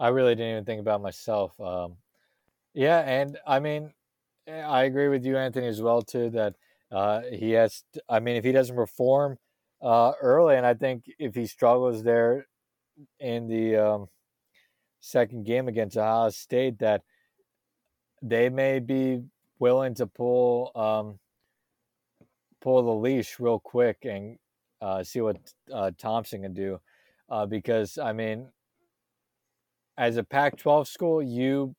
[0.00, 1.58] I, I really didn't even think about myself.
[1.60, 1.96] Um,
[2.72, 3.92] yeah, and I mean,
[4.48, 6.30] I agree with you, Anthony, as well too.
[6.30, 6.54] That
[6.90, 7.84] uh, he has.
[8.08, 9.38] I mean, if he doesn't perform
[9.82, 12.46] uh, early, and I think if he struggles there
[13.20, 14.08] in the um,
[15.00, 17.02] second game against Ohio State, that
[18.22, 19.22] they may be
[19.58, 21.18] willing to pull um,
[22.60, 24.38] pull the leash real quick and
[24.80, 25.36] uh, see what
[25.72, 26.80] uh, Thompson can do.
[27.28, 28.48] Uh, because I mean,
[29.98, 31.74] as a Pac-12 school, you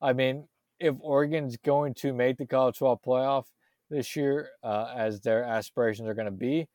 [0.00, 0.48] I mean,
[0.80, 3.44] if Oregon's going to make the College 12 playoff
[3.88, 6.68] this year, uh, as their aspirations are going to be,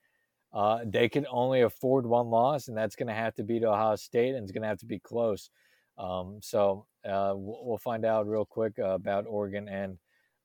[0.54, 3.68] uh, they can only afford one loss, and that's going to have to be to
[3.68, 5.50] Ohio State, and it's going to have to be close.
[5.98, 9.98] Um, so uh, we'll find out real quick uh, about Oregon and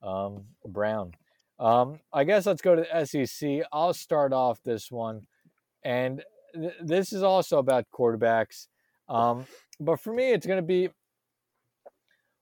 [0.03, 1.13] um, Brown.
[1.59, 3.61] Um, I guess let's go to the SEC.
[3.71, 5.21] I'll start off this one,
[5.83, 6.21] and
[6.53, 8.67] th- this is also about quarterbacks.
[9.07, 9.45] Um,
[9.79, 10.89] but for me, it's going to be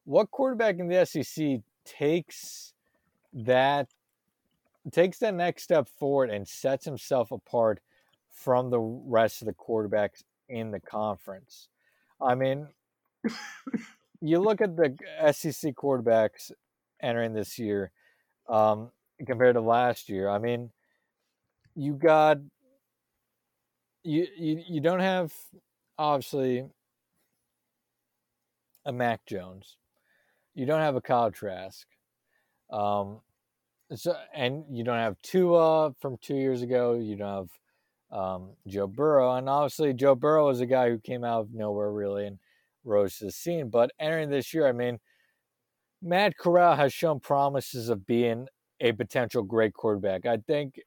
[0.05, 2.73] what quarterback in the SEC takes
[3.33, 3.87] that
[4.91, 7.79] takes that next step forward and sets himself apart
[8.31, 11.69] from the rest of the quarterbacks in the conference?
[12.21, 12.67] I mean,
[14.21, 14.95] you look at the
[15.31, 16.51] SEC quarterbacks
[17.01, 17.91] entering this year
[18.49, 18.91] um,
[19.25, 20.29] compared to last year.
[20.29, 20.71] I mean,
[21.75, 22.37] you got
[24.03, 25.33] you you you don't have
[25.97, 26.65] obviously
[28.85, 29.77] a Mac Jones
[30.55, 31.85] you don't have a Kyle Trask.
[32.71, 33.21] Um,
[33.99, 36.93] so and you don't have Tua from two years ago.
[36.93, 37.49] You don't
[38.11, 41.53] have um, Joe Burrow, and obviously Joe Burrow is a guy who came out of
[41.53, 42.39] nowhere really and
[42.83, 43.69] rose to the scene.
[43.69, 44.99] But entering this year, I mean,
[46.01, 48.47] Matt Corral has shown promises of being
[48.79, 50.25] a potential great quarterback.
[50.25, 50.79] I think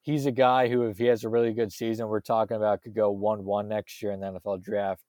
[0.00, 2.94] he's a guy who, if he has a really good season, we're talking about could
[2.94, 5.02] go one-one next year in the NFL draft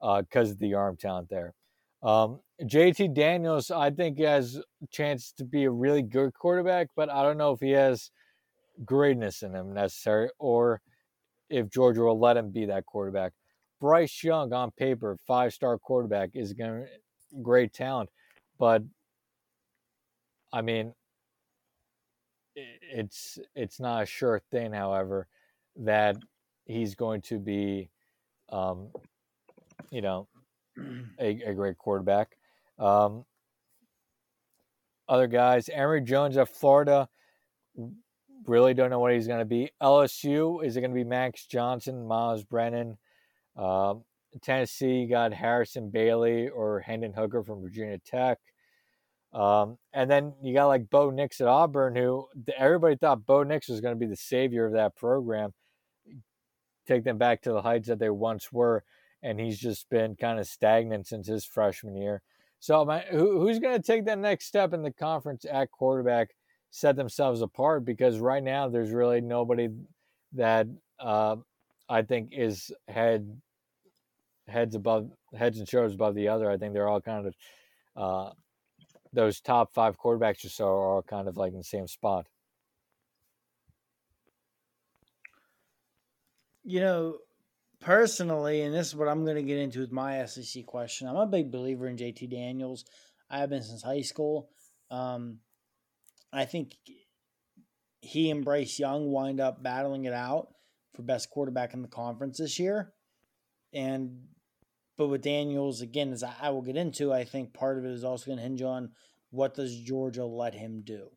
[0.00, 1.54] because uh, of the arm talent there.
[2.02, 7.10] Um, JT Daniels, I think, has a chance to be a really good quarterback, but
[7.10, 8.10] I don't know if he has
[8.84, 10.80] greatness in him necessary or
[11.48, 13.32] if Georgia will let him be that quarterback.
[13.80, 16.86] Bryce Young, on paper, five star quarterback, is going
[17.42, 18.10] great talent,
[18.58, 18.82] but
[20.52, 20.94] I mean,
[22.54, 24.72] it's it's not a sure thing.
[24.72, 25.26] However,
[25.76, 26.16] that
[26.64, 27.90] he's going to be,
[28.50, 28.88] um,
[29.90, 30.28] you know,
[31.20, 32.36] a, a great quarterback.
[32.78, 33.24] Um,
[35.08, 37.08] other guys, Emory Jones of Florida,
[38.46, 39.70] really don't know what he's going to be.
[39.82, 42.98] LSU, is it going to be Max Johnson, Myles Brennan?
[43.56, 44.04] Um,
[44.40, 48.38] Tennessee got Harrison Bailey or Hendon Hooker from Virginia Tech.
[49.32, 53.68] Um, and then you got like Bo Nix at Auburn, who everybody thought Bo Nix
[53.68, 55.52] was going to be the savior of that program,
[56.86, 58.84] take them back to the heights that they once were.
[59.22, 62.22] And he's just been kind of stagnant since his freshman year.
[62.58, 66.30] So, my, who, who's going to take that next step in the conference at quarterback,
[66.70, 67.84] set themselves apart?
[67.84, 69.68] Because right now, there's really nobody
[70.34, 70.66] that
[71.00, 71.36] uh,
[71.88, 73.40] I think is head
[74.48, 76.50] heads above heads and shoulders above the other.
[76.50, 77.34] I think they're all kind of
[77.96, 78.30] uh,
[79.12, 82.26] those top five quarterbacks or so are all kind of like in the same spot.
[86.64, 87.18] You know,
[87.82, 91.06] personally, and this is what I'm going to get into with my SEC question.
[91.06, 92.84] I'm a big believer in JT Daniels.
[93.28, 94.48] I have been since high school.
[94.90, 95.40] Um,
[96.32, 96.76] I think
[98.00, 100.48] he and Bryce Young wind up battling it out
[100.94, 102.92] for best quarterback in the conference this year.
[103.74, 104.24] And
[104.96, 108.04] but with Daniels, again, as I will get into, I think part of it is
[108.04, 108.90] also going to hinge on
[109.30, 111.08] what does Georgia let him do.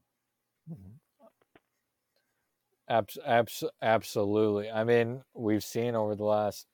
[2.88, 4.70] Abs- abs- absolutely.
[4.70, 6.68] I mean, we've seen over the last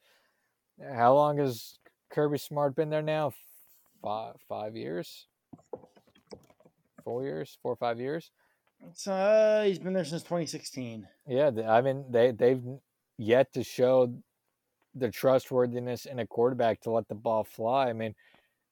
[0.94, 1.78] how long has
[2.10, 3.34] Kirby Smart been there now?
[4.02, 5.28] Five five years,
[7.04, 8.32] four years, four or five years.
[9.06, 11.08] Uh, he's been there since 2016.
[11.28, 12.64] Yeah, I mean they they've
[13.18, 14.14] yet to show
[14.96, 17.90] the trustworthiness in a quarterback to let the ball fly.
[17.90, 18.16] I mean,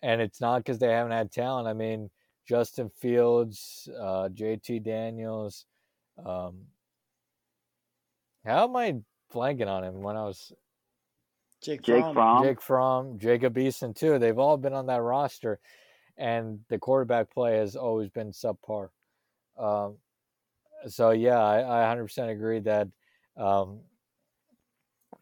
[0.01, 1.67] and it's not because they haven't had talent.
[1.67, 2.09] I mean,
[2.47, 5.65] Justin Fields, uh, JT Daniels.
[6.25, 6.65] Um,
[8.45, 8.95] how am I
[9.33, 10.51] blanking on him when I was
[11.61, 12.13] Jake, Jake Fromm.
[12.13, 12.43] Fromm.
[12.43, 14.17] Jake Fromm, Jacob Eason too?
[14.17, 15.59] They've all been on that roster,
[16.17, 18.89] and the quarterback play has always been subpar.
[19.57, 19.97] Um,
[20.87, 22.87] so yeah, I, I 100% agree that
[23.35, 23.81] um,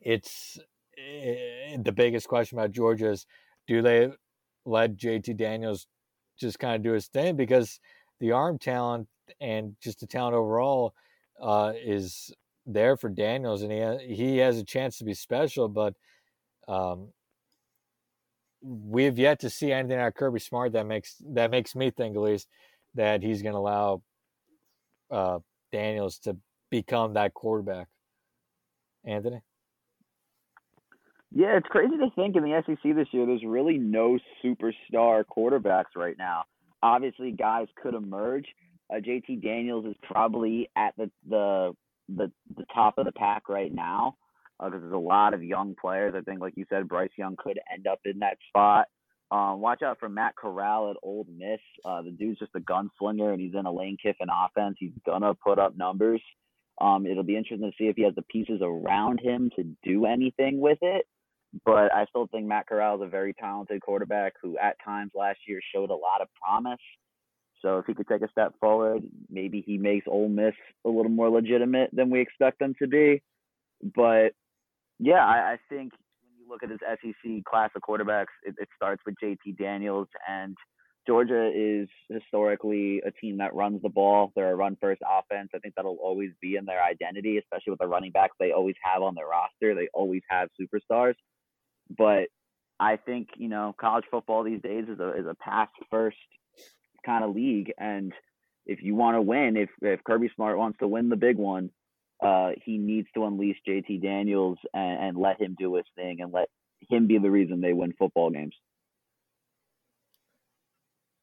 [0.02, 0.60] it's
[0.98, 3.26] eh, the biggest question about Georgia is
[3.68, 4.12] do they
[4.66, 5.88] let JT Daniels
[6.40, 7.80] just kind of do his thing because
[8.20, 9.08] the arm talent
[9.42, 10.94] and just the talent overall
[11.42, 12.32] uh, is
[12.68, 15.96] there for Daniels and he ha- he has a chance to be special, but
[16.68, 17.10] um,
[18.62, 22.16] we've yet to see anything out of Kirby Smart that makes that makes me think
[22.16, 22.48] at least
[22.96, 24.02] that he's going to allow
[25.10, 25.40] uh,
[25.72, 26.36] Daniels to
[26.70, 27.88] become that quarterback.
[29.06, 29.42] Anthony.
[31.34, 35.96] Yeah, it's crazy to think in the SEC this year, there's really no superstar quarterbacks
[35.96, 36.44] right now.
[36.82, 38.46] Obviously, guys could emerge.
[38.90, 41.74] Uh, JT Daniels is probably at the the
[42.10, 44.16] the, the top of the pack right now
[44.60, 46.14] because uh, there's a lot of young players.
[46.18, 48.88] I think, like you said, Bryce Young could end up in that spot.
[49.30, 51.60] Um, watch out for Matt Corral at Ole Miss.
[51.86, 54.78] Uh, the dude's just a gunslinger, and he's in a Lane Kiffin offense.
[54.80, 56.22] He's gonna put up numbers.
[56.80, 60.06] Um, it'll be interesting to see if he has the pieces around him to do
[60.06, 61.06] anything with it.
[61.66, 65.40] But I still think Matt Corral is a very talented quarterback who, at times last
[65.48, 66.80] year, showed a lot of promise.
[67.62, 70.54] So if he could take a step forward, maybe he makes Ole Miss
[70.86, 73.22] a little more legitimate than we expect them to be.
[73.96, 74.30] But
[75.00, 78.70] yeah, I, I think when you look at this SEC class of quarterbacks, it, it
[78.76, 80.56] starts with JT Daniels, and
[81.08, 84.34] Georgia is historically a team that runs the ball.
[84.36, 85.50] They're a run first offense.
[85.56, 88.76] I think that'll always be in their identity, especially with the running backs they always
[88.84, 89.74] have on their roster.
[89.74, 91.16] They always have superstars.
[91.98, 92.28] But
[92.80, 96.18] I think, you know, college football these days is a is a pass first
[97.08, 97.74] kind of league.
[97.80, 98.14] And
[98.68, 101.72] if you want to win, if if Kirby Smart wants to win the big one,
[102.24, 106.32] uh, he needs to unleash JT Daniels and, and let him do his thing and
[106.32, 106.50] let
[106.90, 108.54] him be the reason they win football games.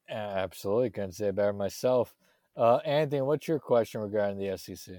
[0.08, 2.14] Absolutely, couldn't say it better myself.
[2.56, 4.96] Uh, Anthony, what's your question regarding the SEC?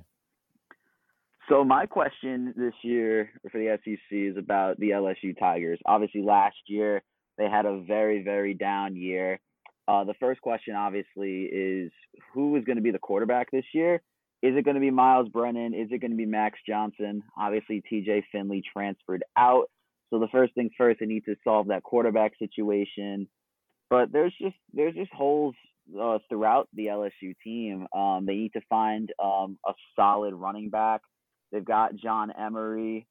[1.48, 5.80] So my question this year for the SEC is about the LSU Tigers.
[5.86, 7.04] Obviously, last year
[7.38, 9.40] they had a very, very down year.
[9.88, 11.92] Uh, the first question, obviously, is
[12.34, 14.02] who is going to be the quarterback this year?
[14.42, 15.74] Is it going to be Myles Brennan?
[15.74, 17.24] Is it going to be Max Johnson?
[17.38, 19.66] Obviously, TJ Finley transferred out.
[20.10, 23.28] So the first thing first, they need to solve that quarterback situation.
[23.90, 25.56] But there's just there's just holes
[26.00, 27.88] uh, throughout the LSU team.
[27.96, 31.02] Um, they need to find um, a solid running back.
[31.52, 33.08] They've got John Emery.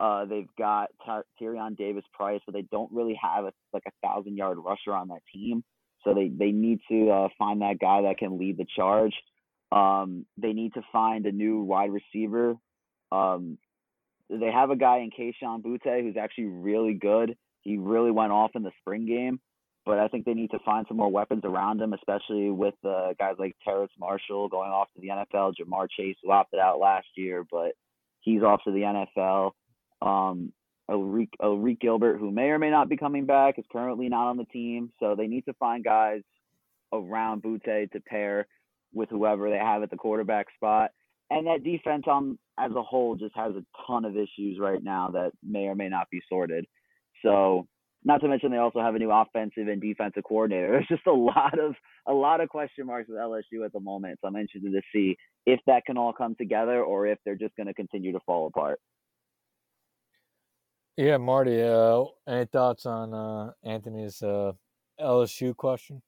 [0.00, 4.06] Uh, they've got Ty- Tyrion Davis Price, but they don't really have a, like a
[4.06, 5.62] thousand yard rusher on that team.
[6.04, 9.14] So they, they need to uh, find that guy that can lead the charge.
[9.70, 12.56] Um, they need to find a new wide receiver.
[13.10, 13.58] Um,
[14.28, 17.36] they have a guy in Kayshon Boutte who's actually really good.
[17.62, 19.40] He really went off in the spring game,
[19.86, 23.12] but I think they need to find some more weapons around him, especially with uh,
[23.18, 27.06] guys like Terrace Marshall going off to the NFL, Ja'Marr Chase who opted out last
[27.16, 27.72] year, but
[28.20, 29.52] he's off to the NFL.
[30.00, 30.52] Um,
[30.92, 34.44] Arik, Gilbert, who may or may not be coming back, is currently not on the
[34.46, 34.92] team.
[35.00, 36.22] So they need to find guys
[36.92, 38.46] around Boutte to pair
[38.92, 40.90] with whoever they have at the quarterback spot.
[41.30, 45.10] And that defense on as a whole just has a ton of issues right now
[45.12, 46.66] that may or may not be sorted.
[47.24, 47.66] So
[48.04, 50.68] not to mention they also have a new offensive and defensive coordinator.
[50.72, 51.74] There's just a lot of
[52.06, 54.18] a lot of question marks with LSU at the moment.
[54.20, 55.16] So I'm interested to see
[55.46, 58.46] if that can all come together or if they're just going to continue to fall
[58.46, 58.80] apart.
[60.96, 61.62] Yeah, Marty.
[61.62, 64.52] Uh, any thoughts on uh, Anthony's uh,
[65.00, 66.02] LSU question?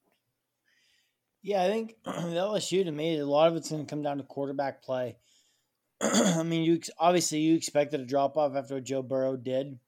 [1.43, 4.19] Yeah, I think the LSU to me, a lot of it's going to come down
[4.19, 5.17] to quarterback play.
[6.01, 9.79] I mean, you obviously you expected a drop off after Joe Burrow did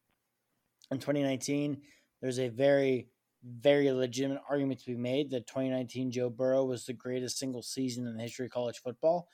[0.91, 1.83] in 2019.
[2.23, 3.09] There's a very,
[3.45, 8.07] very legitimate argument to be made that 2019 Joe Burrow was the greatest single season
[8.07, 9.29] in the history of college football,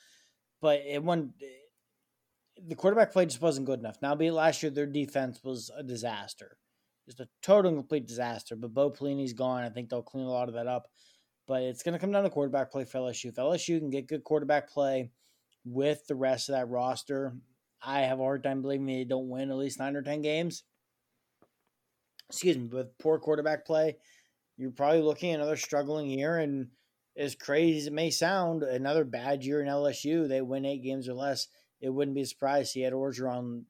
[0.61, 1.35] but it won
[2.61, 3.99] the quarterback play just wasn't good enough.
[4.03, 6.57] Now, be it last year, their defense was a disaster,
[7.07, 8.57] just a total and complete disaster.
[8.57, 9.63] But Bo Pelini's gone.
[9.63, 10.89] I think they'll clean a lot of that up.
[11.47, 13.27] But it's going to come down to quarterback play for LSU.
[13.27, 15.11] If LSU can get good quarterback play
[15.65, 17.35] with the rest of that roster,
[17.83, 20.63] I have a hard time believing they don't win at least nine or ten games.
[22.31, 23.97] Excuse me, with poor quarterback play,
[24.57, 26.39] you're probably looking at another struggling year.
[26.39, 26.69] And
[27.17, 31.09] as crazy as it may sound, another bad year in LSU, they win eight games
[31.09, 31.49] or less
[31.83, 33.65] it wouldn't be surprised he had Orgeron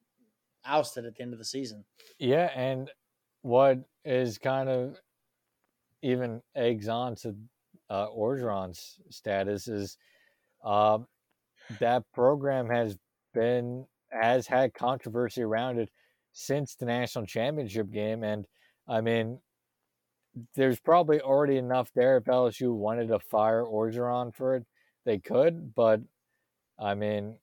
[0.63, 1.83] ousted at the end of the season.
[2.19, 2.89] Yeah, and
[3.41, 4.97] what is kind of
[6.03, 7.35] even eggs on to
[7.89, 9.97] uh, Orgeron's status is
[10.63, 10.99] uh,
[11.79, 12.97] that program has
[13.33, 15.89] been has had controversy around it
[16.33, 18.45] since the national championship game, and
[18.87, 19.39] I mean,
[20.55, 24.65] there's probably already enough there if LSU wanted to fire Orgeron for it,
[25.03, 26.01] they could, but
[26.79, 27.37] I mean,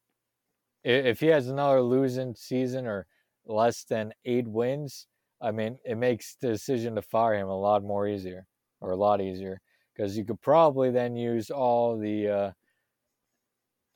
[0.84, 3.06] if he has another losing season or
[3.44, 5.06] less than eight wins,
[5.40, 8.46] I mean, it makes the decision to fire him a lot more easier
[8.80, 9.60] or a lot easier
[9.94, 12.50] because you could probably then use all the uh,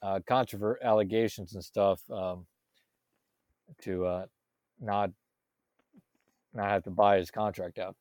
[0.02, 2.46] uh, controvert allegations and stuff um,
[3.82, 4.26] to uh,
[4.80, 5.10] not
[6.52, 7.96] not have to buy his contract out.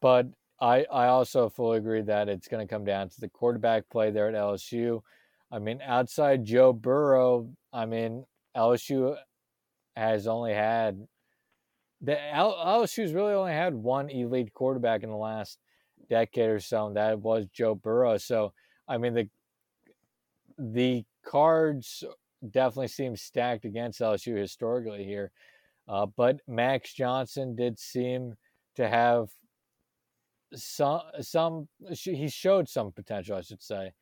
[0.00, 0.26] But
[0.60, 4.10] I, I also fully agree that it's going to come down to the quarterback play
[4.10, 5.02] there at LSU.
[5.50, 8.24] I mean, outside Joe Burrow, I mean,
[8.56, 9.16] LSU
[9.96, 11.06] has only had
[12.00, 15.58] the LSU's really only had one elite quarterback in the last
[16.10, 18.18] decade or so, and that was Joe Burrow.
[18.18, 18.52] So,
[18.86, 19.28] I mean, the
[20.58, 22.04] the cards
[22.50, 25.30] definitely seem stacked against LSU historically here.
[25.88, 28.34] Uh, but Max Johnson did seem
[28.76, 29.30] to have
[30.56, 33.92] some some he showed some potential, I should say,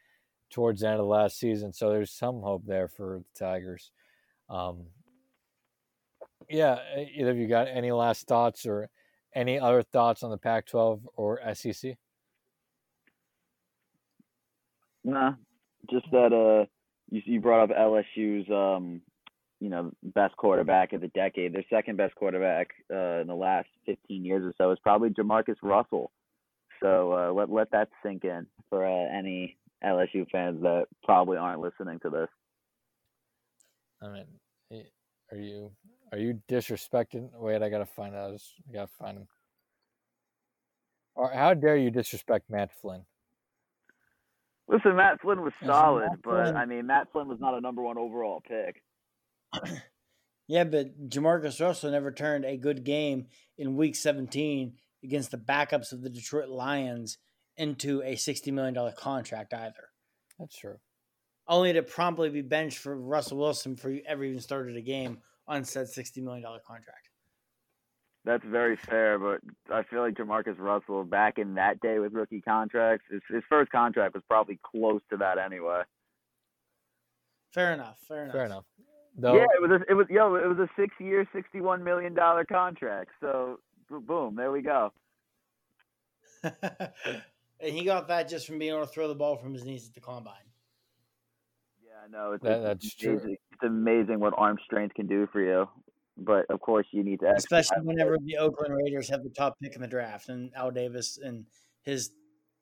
[0.51, 1.73] towards the end of the last season.
[1.73, 3.91] So there's some hope there for the Tigers.
[4.49, 4.87] Um,
[6.49, 6.79] yeah,
[7.17, 8.89] either of you got any last thoughts or
[9.35, 11.97] any other thoughts on the Pac-12 or SEC?
[15.05, 15.33] Nah,
[15.91, 16.67] just that uh,
[17.11, 19.03] you you brought up LSU's um,
[19.63, 21.53] you know, best quarterback of the decade.
[21.53, 25.55] Their second best quarterback uh, in the last 15 years or so is probably Jamarcus
[25.63, 26.11] Russell.
[26.83, 31.61] So uh, let let that sink in for uh, any LSU fans that probably aren't
[31.61, 32.28] listening to this.
[34.03, 34.85] I mean,
[35.30, 35.70] are you
[36.12, 37.30] are you disrespecting?
[37.35, 38.33] Wait, I gotta find out.
[38.68, 39.28] I gotta find him.
[41.14, 43.05] Or how dare you disrespect Matt Flynn?
[44.68, 46.57] Listen, Matt Flynn was solid, but Flynn.
[46.57, 48.83] I mean, Matt Flynn was not a number one overall pick.
[50.49, 53.26] yeah, but Jamarcus Russell never turned a good game
[53.59, 57.19] in Week 17 against the backups of the Detroit Lions
[57.57, 59.91] into a $60 million contract either.
[60.39, 60.77] That's true.
[61.47, 65.65] Only to promptly be benched for Russell Wilson for ever even started a game on
[65.65, 67.09] said $60 million contract.
[68.25, 69.41] That's very fair, but
[69.73, 73.73] I feel like Jamarcus Russell back in that day with rookie contracts, his, his first
[73.73, 75.83] contract was probably close to that anyway.
[77.53, 77.99] Fair enough.
[78.07, 78.35] Fair enough.
[78.35, 78.65] Fair enough.
[79.19, 81.85] Though, yeah, it was a, it was yo, it was a six year, sixty one
[81.85, 83.11] million dollar contract.
[83.21, 83.59] So
[84.01, 84.93] boom, there we go.
[86.43, 86.53] and
[87.61, 89.95] he got that just from being able to throw the ball from his knees at
[89.95, 90.34] the combine.
[91.82, 93.20] Yeah, no, it's, that, that's amazing.
[93.20, 93.36] true.
[93.53, 95.68] It's amazing what arm strength can do for you.
[96.16, 99.74] But of course, you need to, especially whenever the Oakland Raiders have the top pick
[99.74, 101.47] in the draft, and Al Davis and
[101.84, 102.11] his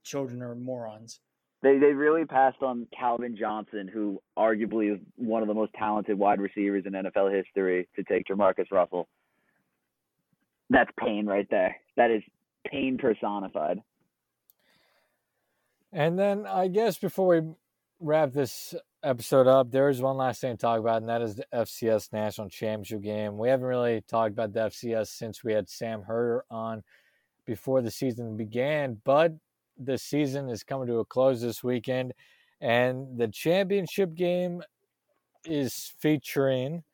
[0.05, 1.21] children are morons.
[1.63, 6.17] They they really passed on Calvin Johnson, who arguably is one of the most talented
[6.17, 9.09] wide receivers in NFL history, to take Jamarcus Russell.
[10.71, 11.77] That's pain right there.
[11.97, 12.23] That is
[12.67, 13.83] pain personified.
[15.93, 17.53] And then I guess before we
[17.99, 21.37] wrap this episode up, there is one last thing to talk about, and that is
[21.37, 23.37] the FCS National Championship game.
[23.37, 26.85] We haven't really talked about the FCS since we had Sam Herder on
[27.45, 29.33] before the season began, but
[29.77, 32.13] the season is coming to a close this weekend,
[32.61, 34.63] and the championship game
[35.45, 36.85] is featuring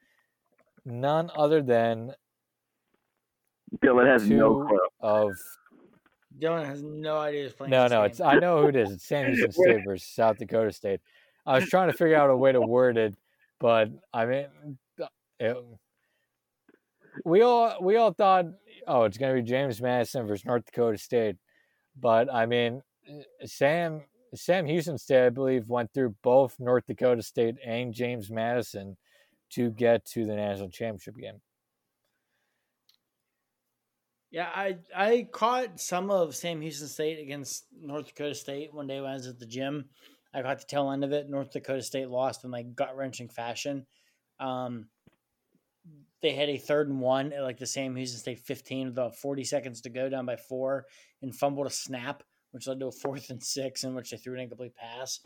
[0.84, 2.14] none other than
[3.80, 4.78] Dylan has no clue.
[5.00, 5.32] of
[6.38, 7.70] Dylan has no idea who's playing.
[7.70, 8.10] no, this no, game.
[8.10, 8.90] it's I know who it is.
[8.92, 11.00] It's Sam Houston State versus South Dakota State.
[11.46, 13.14] I was trying to figure out a way to word it,
[13.60, 14.46] but I mean,
[15.38, 15.56] it,
[17.24, 18.46] we all we all thought,
[18.86, 21.36] oh, it's going to be James Madison versus North Dakota State,
[21.98, 22.82] but I mean,
[23.44, 24.02] Sam
[24.34, 28.96] Sam Houston State, I believe, went through both North Dakota State and James Madison
[29.50, 31.40] to get to the national championship game.
[34.30, 39.00] Yeah, I I caught some of Sam Houston State against North Dakota State one day
[39.00, 39.86] when I was at the gym.
[40.34, 41.30] I got the tail end of it.
[41.30, 43.86] North Dakota State lost in like gut wrenching fashion.
[44.38, 44.88] Um,
[46.20, 49.16] they had a third and one at like the Sam Houston State 15 with about
[49.16, 50.86] 40 seconds to go, down by four,
[51.22, 54.34] and fumbled a snap, which led to a fourth and six, in which they threw
[54.34, 55.20] an incomplete pass.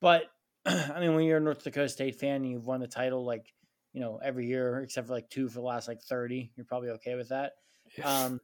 [0.00, 0.24] But
[0.66, 3.46] I mean, when you're a North Dakota State fan and you've won the title like
[3.92, 6.90] you know every year except for like two for the last like 30, you're probably
[6.90, 7.52] okay with that.
[8.04, 8.40] Um,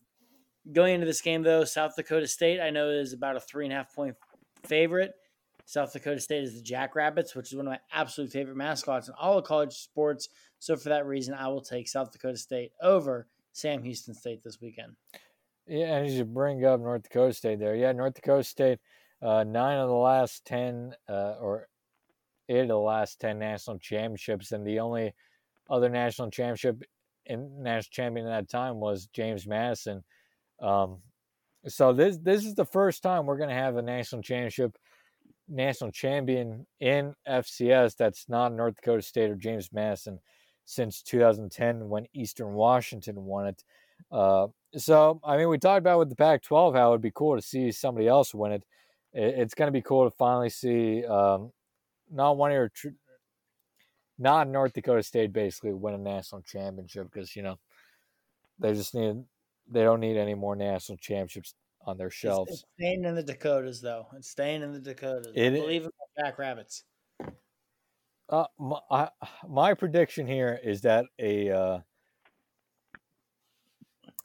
[0.73, 3.73] going into this game, though, South Dakota State, I know is about a three and
[3.73, 4.17] a half point
[4.65, 5.13] favorite.
[5.65, 9.15] South Dakota State is the Jackrabbits, which is one of my absolute favorite mascots in
[9.19, 10.29] all of college sports.
[10.61, 14.61] So for that reason, I will take South Dakota State over Sam Houston State this
[14.61, 14.93] weekend.
[15.67, 17.75] Yeah, and you should bring up North Dakota State there.
[17.75, 18.79] Yeah, North Dakota State,
[19.21, 21.69] uh, nine of the last ten, uh, or
[22.49, 25.15] eight of the last ten national championships, and the only
[25.69, 26.85] other national championship
[27.29, 30.05] and national champion at that time was James Madison.
[30.61, 30.99] Um,
[31.69, 34.77] so this this is the first time we're going to have a national championship,
[35.49, 40.21] national champion in FCS that's not North Dakota State or James Madison
[40.65, 43.65] since 2010 when Eastern Washington won it.
[44.11, 47.43] Uh, so I mean, we talked about with the Pac-12 how it'd be cool to
[47.43, 48.65] see somebody else win it.
[49.13, 51.51] it it's going to be cool to finally see um,
[52.11, 52.89] not one of your tr-
[54.19, 57.59] not North Dakota State basically win a national championship because you know
[58.59, 59.25] they just need
[59.71, 61.55] they don't need any more national championships
[61.85, 62.51] on their shelves.
[62.51, 64.07] it's staying in the Dakotas, though.
[64.17, 65.33] It's staying in the Dakotas.
[65.35, 66.85] It i- believe in the Jackrabbits.
[68.29, 69.09] Uh, my, I,
[69.49, 71.79] my prediction here is that a uh,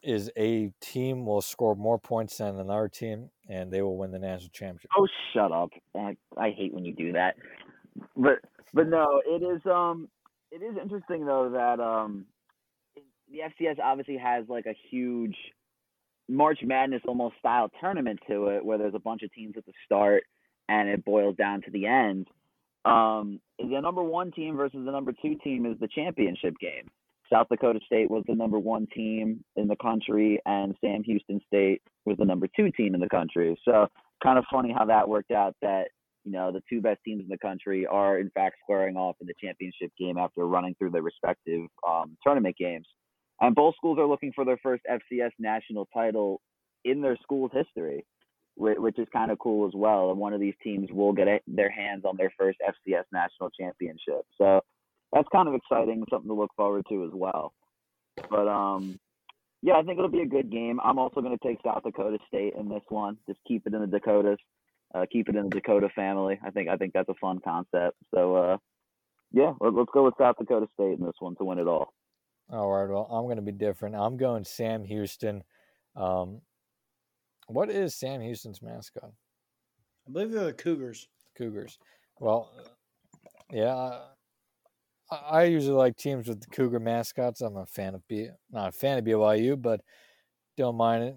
[0.02, 4.18] is a team will score more points than another team, and they will win the
[4.18, 4.90] national championship.
[4.96, 5.70] Oh, shut up!
[5.96, 7.36] I, I hate when you do that.
[8.16, 8.40] But
[8.74, 10.08] but no, it is um
[10.50, 12.26] it is interesting though that um
[13.30, 15.36] the FCS obviously has like a huge
[16.28, 19.72] March Madness almost style tournament to it, where there's a bunch of teams at the
[19.84, 20.24] start
[20.68, 22.28] and it boils down to the end.
[22.84, 26.88] Um, the number one team versus the number two team is the championship game.
[27.32, 31.80] South Dakota State was the number one team in the country, and Sam Houston State
[32.04, 33.58] was the number two team in the country.
[33.64, 33.86] So,
[34.22, 35.56] kind of funny how that worked out.
[35.62, 35.88] That
[36.24, 39.26] you know the two best teams in the country are in fact squaring off in
[39.26, 42.86] the championship game after running through their respective um, tournament games.
[43.40, 46.40] And both schools are looking for their first FCS national title
[46.84, 48.04] in their school's history,
[48.54, 50.10] whi- which is kind of cool as well.
[50.10, 54.24] And one of these teams will get their hands on their first FCS national championship.
[54.38, 54.60] So
[55.12, 57.52] that's kind of exciting, something to look forward to as well.
[58.30, 58.98] But um,
[59.62, 60.80] yeah, I think it'll be a good game.
[60.82, 63.16] I'm also going to take South Dakota State in this one.
[63.26, 64.38] Just keep it in the Dakotas,
[64.94, 66.38] uh, keep it in the Dakota family.
[66.44, 67.96] I think I think that's a fun concept.
[68.14, 68.56] So uh,
[69.32, 71.92] yeah, let, let's go with South Dakota State in this one to win it all.
[72.50, 72.88] All right.
[72.88, 73.96] Well, I'm going to be different.
[73.96, 75.42] I'm going Sam Houston.
[75.96, 76.42] Um,
[77.46, 79.10] what is Sam Houston's mascot?
[80.06, 81.08] I believe they're the Cougars.
[81.36, 81.78] Cougars.
[82.20, 82.50] Well,
[83.50, 84.00] yeah.
[85.10, 87.40] I, I usually like teams with the Cougar mascots.
[87.40, 89.80] I'm a fan of B, not a fan of BYU, but
[90.56, 91.16] don't mind it.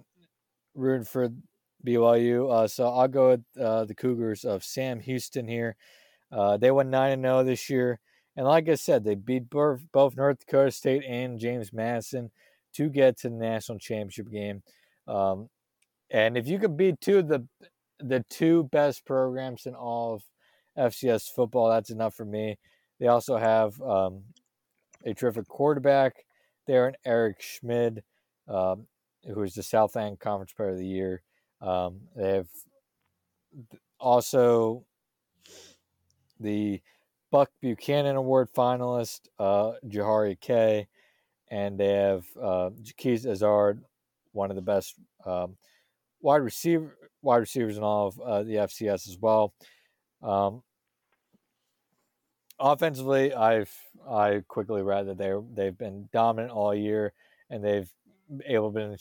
[0.74, 1.30] Rooting for
[1.86, 2.52] BYU.
[2.52, 5.76] Uh, so I'll go with uh, the Cougars of Sam Houston here.
[6.32, 8.00] Uh, they went nine and zero this year,
[8.36, 12.30] and like I said, they beat both, both North Dakota State and James Madison
[12.74, 14.62] to get to the national championship game.
[15.06, 15.48] Um,
[16.10, 17.46] and if you could beat two of the
[17.98, 22.58] the two best programs in all of FCS football, that's enough for me.
[23.00, 24.24] They also have um,
[25.04, 26.24] a terrific quarterback
[26.66, 28.02] there, in Eric Schmid,
[28.48, 28.86] um,
[29.24, 31.22] who is the Southland Conference Player of the Year.
[31.60, 32.48] Um, they have
[33.98, 34.84] also
[36.38, 36.80] the
[37.30, 40.86] Buck Buchanan Award finalist, uh, Jahari Kay,
[41.50, 43.80] and they have uh, Ezzard,
[44.32, 44.94] one of the best
[45.24, 45.56] um,
[46.20, 49.52] wide receiver wide receivers in all of uh, the FCS as well.
[50.22, 50.62] Um,
[52.58, 53.72] offensively, I've
[54.08, 57.12] I quickly read that they they've been dominant all year,
[57.50, 57.90] and they've
[58.44, 58.96] able been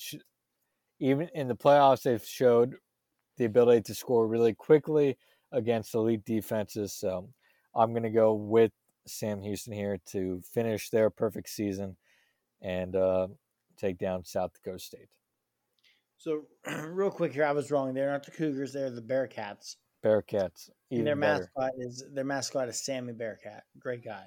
[0.99, 2.75] even in the playoffs they've showed
[3.37, 5.17] the ability to score really quickly
[5.51, 6.93] against elite defenses.
[6.93, 7.29] So
[7.75, 8.71] I'm going to go with
[9.07, 11.97] Sam Houston here to finish their perfect season
[12.61, 13.27] and uh,
[13.77, 15.09] take down South Dakota State.
[16.17, 16.43] So,
[16.87, 17.93] real quick here, I was wrong.
[17.93, 19.75] They're not the Cougars; they're the Bearcats.
[20.03, 20.69] Bearcats.
[20.91, 21.49] and their better.
[21.55, 23.63] mascot is their mascot is Sammy Bearcat.
[23.79, 24.25] Great guy.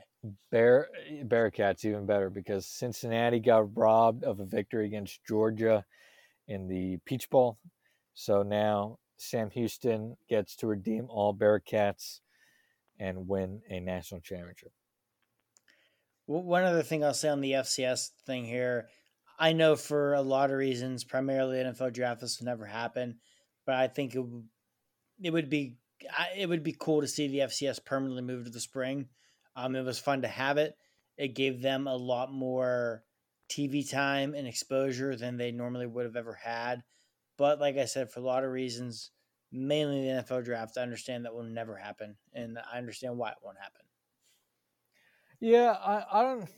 [0.51, 0.89] Bear
[1.25, 5.85] Bearcats even better because Cincinnati got robbed of a victory against Georgia
[6.49, 7.59] in the Peach Bowl.
[8.15, 12.21] So now Sam Houston gets to redeem all Bearcats
[12.99, 14.73] and win a national championship.
[16.27, 18.89] One other thing I'll say on the FCS thing here,
[19.39, 23.19] I know for a lot of reasons, primarily NFL draft, this never happen,
[23.65, 24.45] but I think it would,
[25.23, 25.77] it would be
[26.37, 29.09] it would be cool to see the FCS permanently move to the spring.
[29.57, 30.77] Um, it was fun to have it.
[31.17, 33.03] It gave them a lot more
[33.49, 36.85] TV time and exposure than they normally would have ever had.
[37.37, 39.13] But like I said, for a lot of reasons,
[39.53, 43.39] mainly the NFL draft, I understand that will never happen, and I understand why it
[43.43, 43.83] won't happen.
[45.41, 46.49] Yeah, I, I don't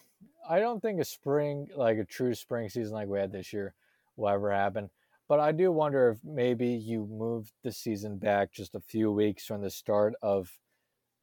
[0.49, 3.75] I don't think a spring like a true spring season like we had this year
[4.17, 4.91] will ever happen.
[5.29, 9.47] But I do wonder if maybe you move the season back just a few weeks
[9.47, 10.59] from the start of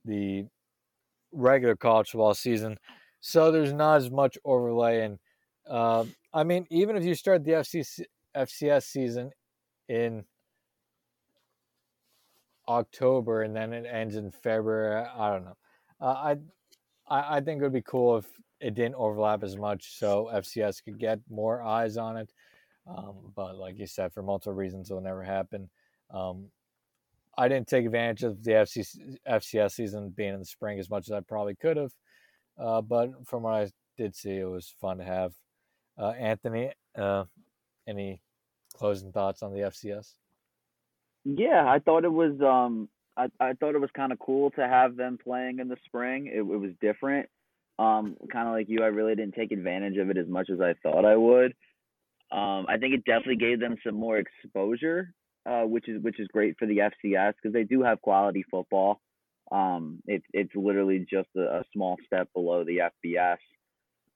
[0.05, 0.47] the
[1.31, 2.79] regular college football season,
[3.21, 5.01] so there's not as much overlay.
[5.03, 5.19] And
[5.69, 8.01] uh, I mean, even if you start the FCC,
[8.35, 9.31] FCS season
[9.89, 10.23] in
[12.67, 15.57] October and then it ends in February, I don't know.
[15.99, 16.37] Uh, I
[17.09, 18.25] I think it would be cool if
[18.59, 22.33] it didn't overlap as much, so FCS could get more eyes on it.
[22.85, 25.69] Um, but like you said, for multiple reasons, it will never happen.
[26.11, 26.49] Um,
[27.37, 31.07] I didn't take advantage of the FC, FCS season being in the spring as much
[31.07, 31.91] as I probably could have.
[32.57, 35.33] Uh, but from what I did see, it was fun to have.
[35.97, 37.23] Uh, Anthony, uh,
[37.87, 38.21] any
[38.75, 40.13] closing thoughts on the FCS?
[41.25, 42.39] Yeah, I thought it was.
[42.41, 45.77] Um, I, I thought it was kind of cool to have them playing in the
[45.85, 46.27] spring.
[46.27, 47.27] It, it was different.
[47.79, 50.59] Um, kind of like you, I really didn't take advantage of it as much as
[50.61, 51.53] I thought I would.
[52.31, 55.13] Um, I think it definitely gave them some more exposure,
[55.45, 58.99] uh, which is which is great for the FCS because they do have quality football.
[59.51, 63.37] Um, it's it's literally just a, a, small step below the FBS.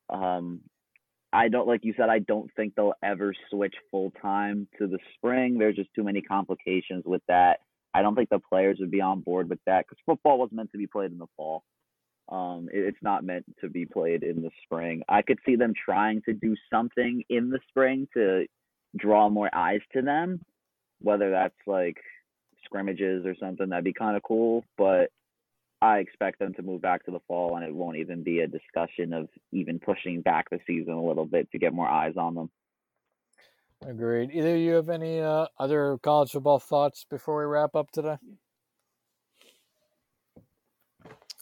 [0.09, 0.61] Um,
[1.33, 2.09] I don't like you said.
[2.09, 5.57] I don't think they'll ever switch full time to the spring.
[5.57, 7.59] There's just too many complications with that.
[7.93, 10.71] I don't think the players would be on board with that because football was meant
[10.71, 11.63] to be played in the fall.
[12.29, 15.03] Um, it, it's not meant to be played in the spring.
[15.07, 18.45] I could see them trying to do something in the spring to
[18.97, 20.41] draw more eyes to them,
[21.01, 21.97] whether that's like
[22.65, 23.69] scrimmages or something.
[23.69, 25.11] That'd be kind of cool, but
[25.81, 28.47] I expect them to move back to the fall, and it won't even be a
[28.47, 32.35] discussion of even pushing back the season a little bit to get more eyes on
[32.35, 32.49] them.
[33.85, 34.29] Agreed.
[34.31, 38.17] Either you have any uh, other college football thoughts before we wrap up today?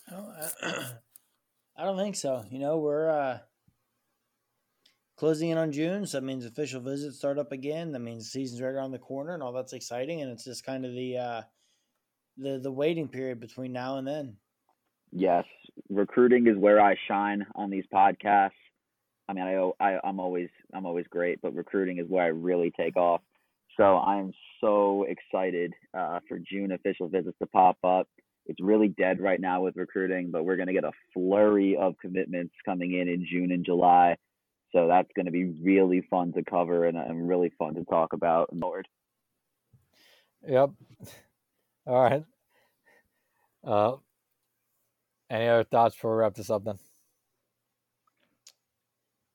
[0.12, 2.46] I don't think so.
[2.50, 3.40] You know, we're uh,
[5.18, 7.92] closing in on June, so that means official visits start up again.
[7.92, 10.22] That means the season's right around the corner, and all that's exciting.
[10.22, 11.42] And it's just kind of the uh,
[12.42, 14.36] the the waiting period between now and then.
[15.12, 15.46] Yes,
[15.90, 18.52] recruiting is where I shine on these podcasts.
[19.28, 22.72] I mean, I, I I'm always I'm always great, but recruiting is where I really
[22.72, 23.22] take off.
[23.78, 28.08] So I'm so excited uh, for June official visits to pop up
[28.50, 31.94] it's really dead right now with recruiting, but we're going to get a flurry of
[32.02, 34.18] commitments coming in in June and July.
[34.72, 38.14] So that's going to be really fun to cover and, and really fun to talk
[38.14, 38.50] about.
[38.52, 38.88] Lord.
[40.48, 40.72] Yep.
[41.90, 42.24] All right.
[43.64, 43.96] Uh,
[45.28, 46.78] any other thoughts before we wrap this up then?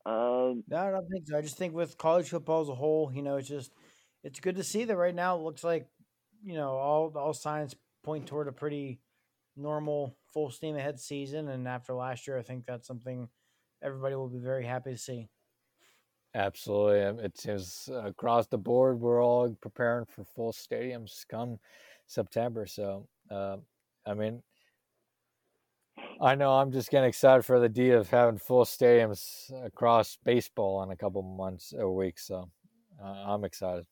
[0.07, 1.37] Um, no, I don't think so.
[1.37, 3.73] I just think with college football as a whole, you know, it's just
[4.23, 5.37] it's good to see that right now.
[5.37, 5.89] It looks like
[6.45, 7.75] you know all all signs
[8.05, 9.01] point toward a pretty
[9.57, 11.49] normal full steam ahead season.
[11.49, 13.29] And after last year, I think that's something
[13.83, 15.29] everybody will be very happy to see.
[16.35, 17.03] Absolutely.
[17.03, 21.59] Um, it seems across the board, we're all preparing for full stadiums come
[22.07, 22.67] September.
[22.67, 23.57] So, uh,
[24.07, 24.43] I mean,
[26.21, 30.83] I know I'm just getting excited for the idea of having full stadiums across baseball
[30.83, 32.27] in a couple months or weeks.
[32.27, 32.51] So,
[33.03, 33.87] uh, I'm excited.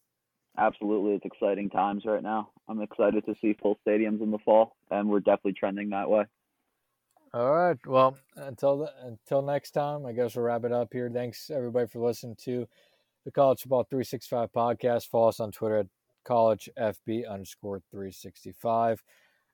[0.59, 2.51] absolutely, it's exciting times right now.
[2.69, 6.25] I'm excited to see full stadiums in the fall, and we're definitely trending that way.
[7.35, 7.79] All right.
[7.87, 11.11] Well, until the, until next time, I guess we'll wrap it up here.
[11.11, 12.69] Thanks everybody for listening to
[13.25, 15.09] the College Football 365 podcast.
[15.09, 15.87] Follow us on Twitter at
[16.25, 19.03] collegefb underscore 365.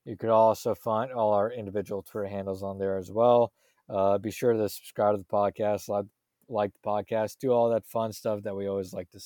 [0.05, 3.53] You could also find all our individual Twitter handles on there as well.
[3.89, 6.07] Uh, be sure to subscribe to the podcast, like,
[6.49, 9.21] like the podcast, do all that fun stuff that we always like to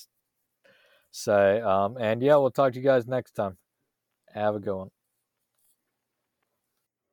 [1.10, 1.60] say.
[1.60, 3.56] Um, and yeah, we'll talk to you guys next time.
[4.34, 4.90] Have a good one.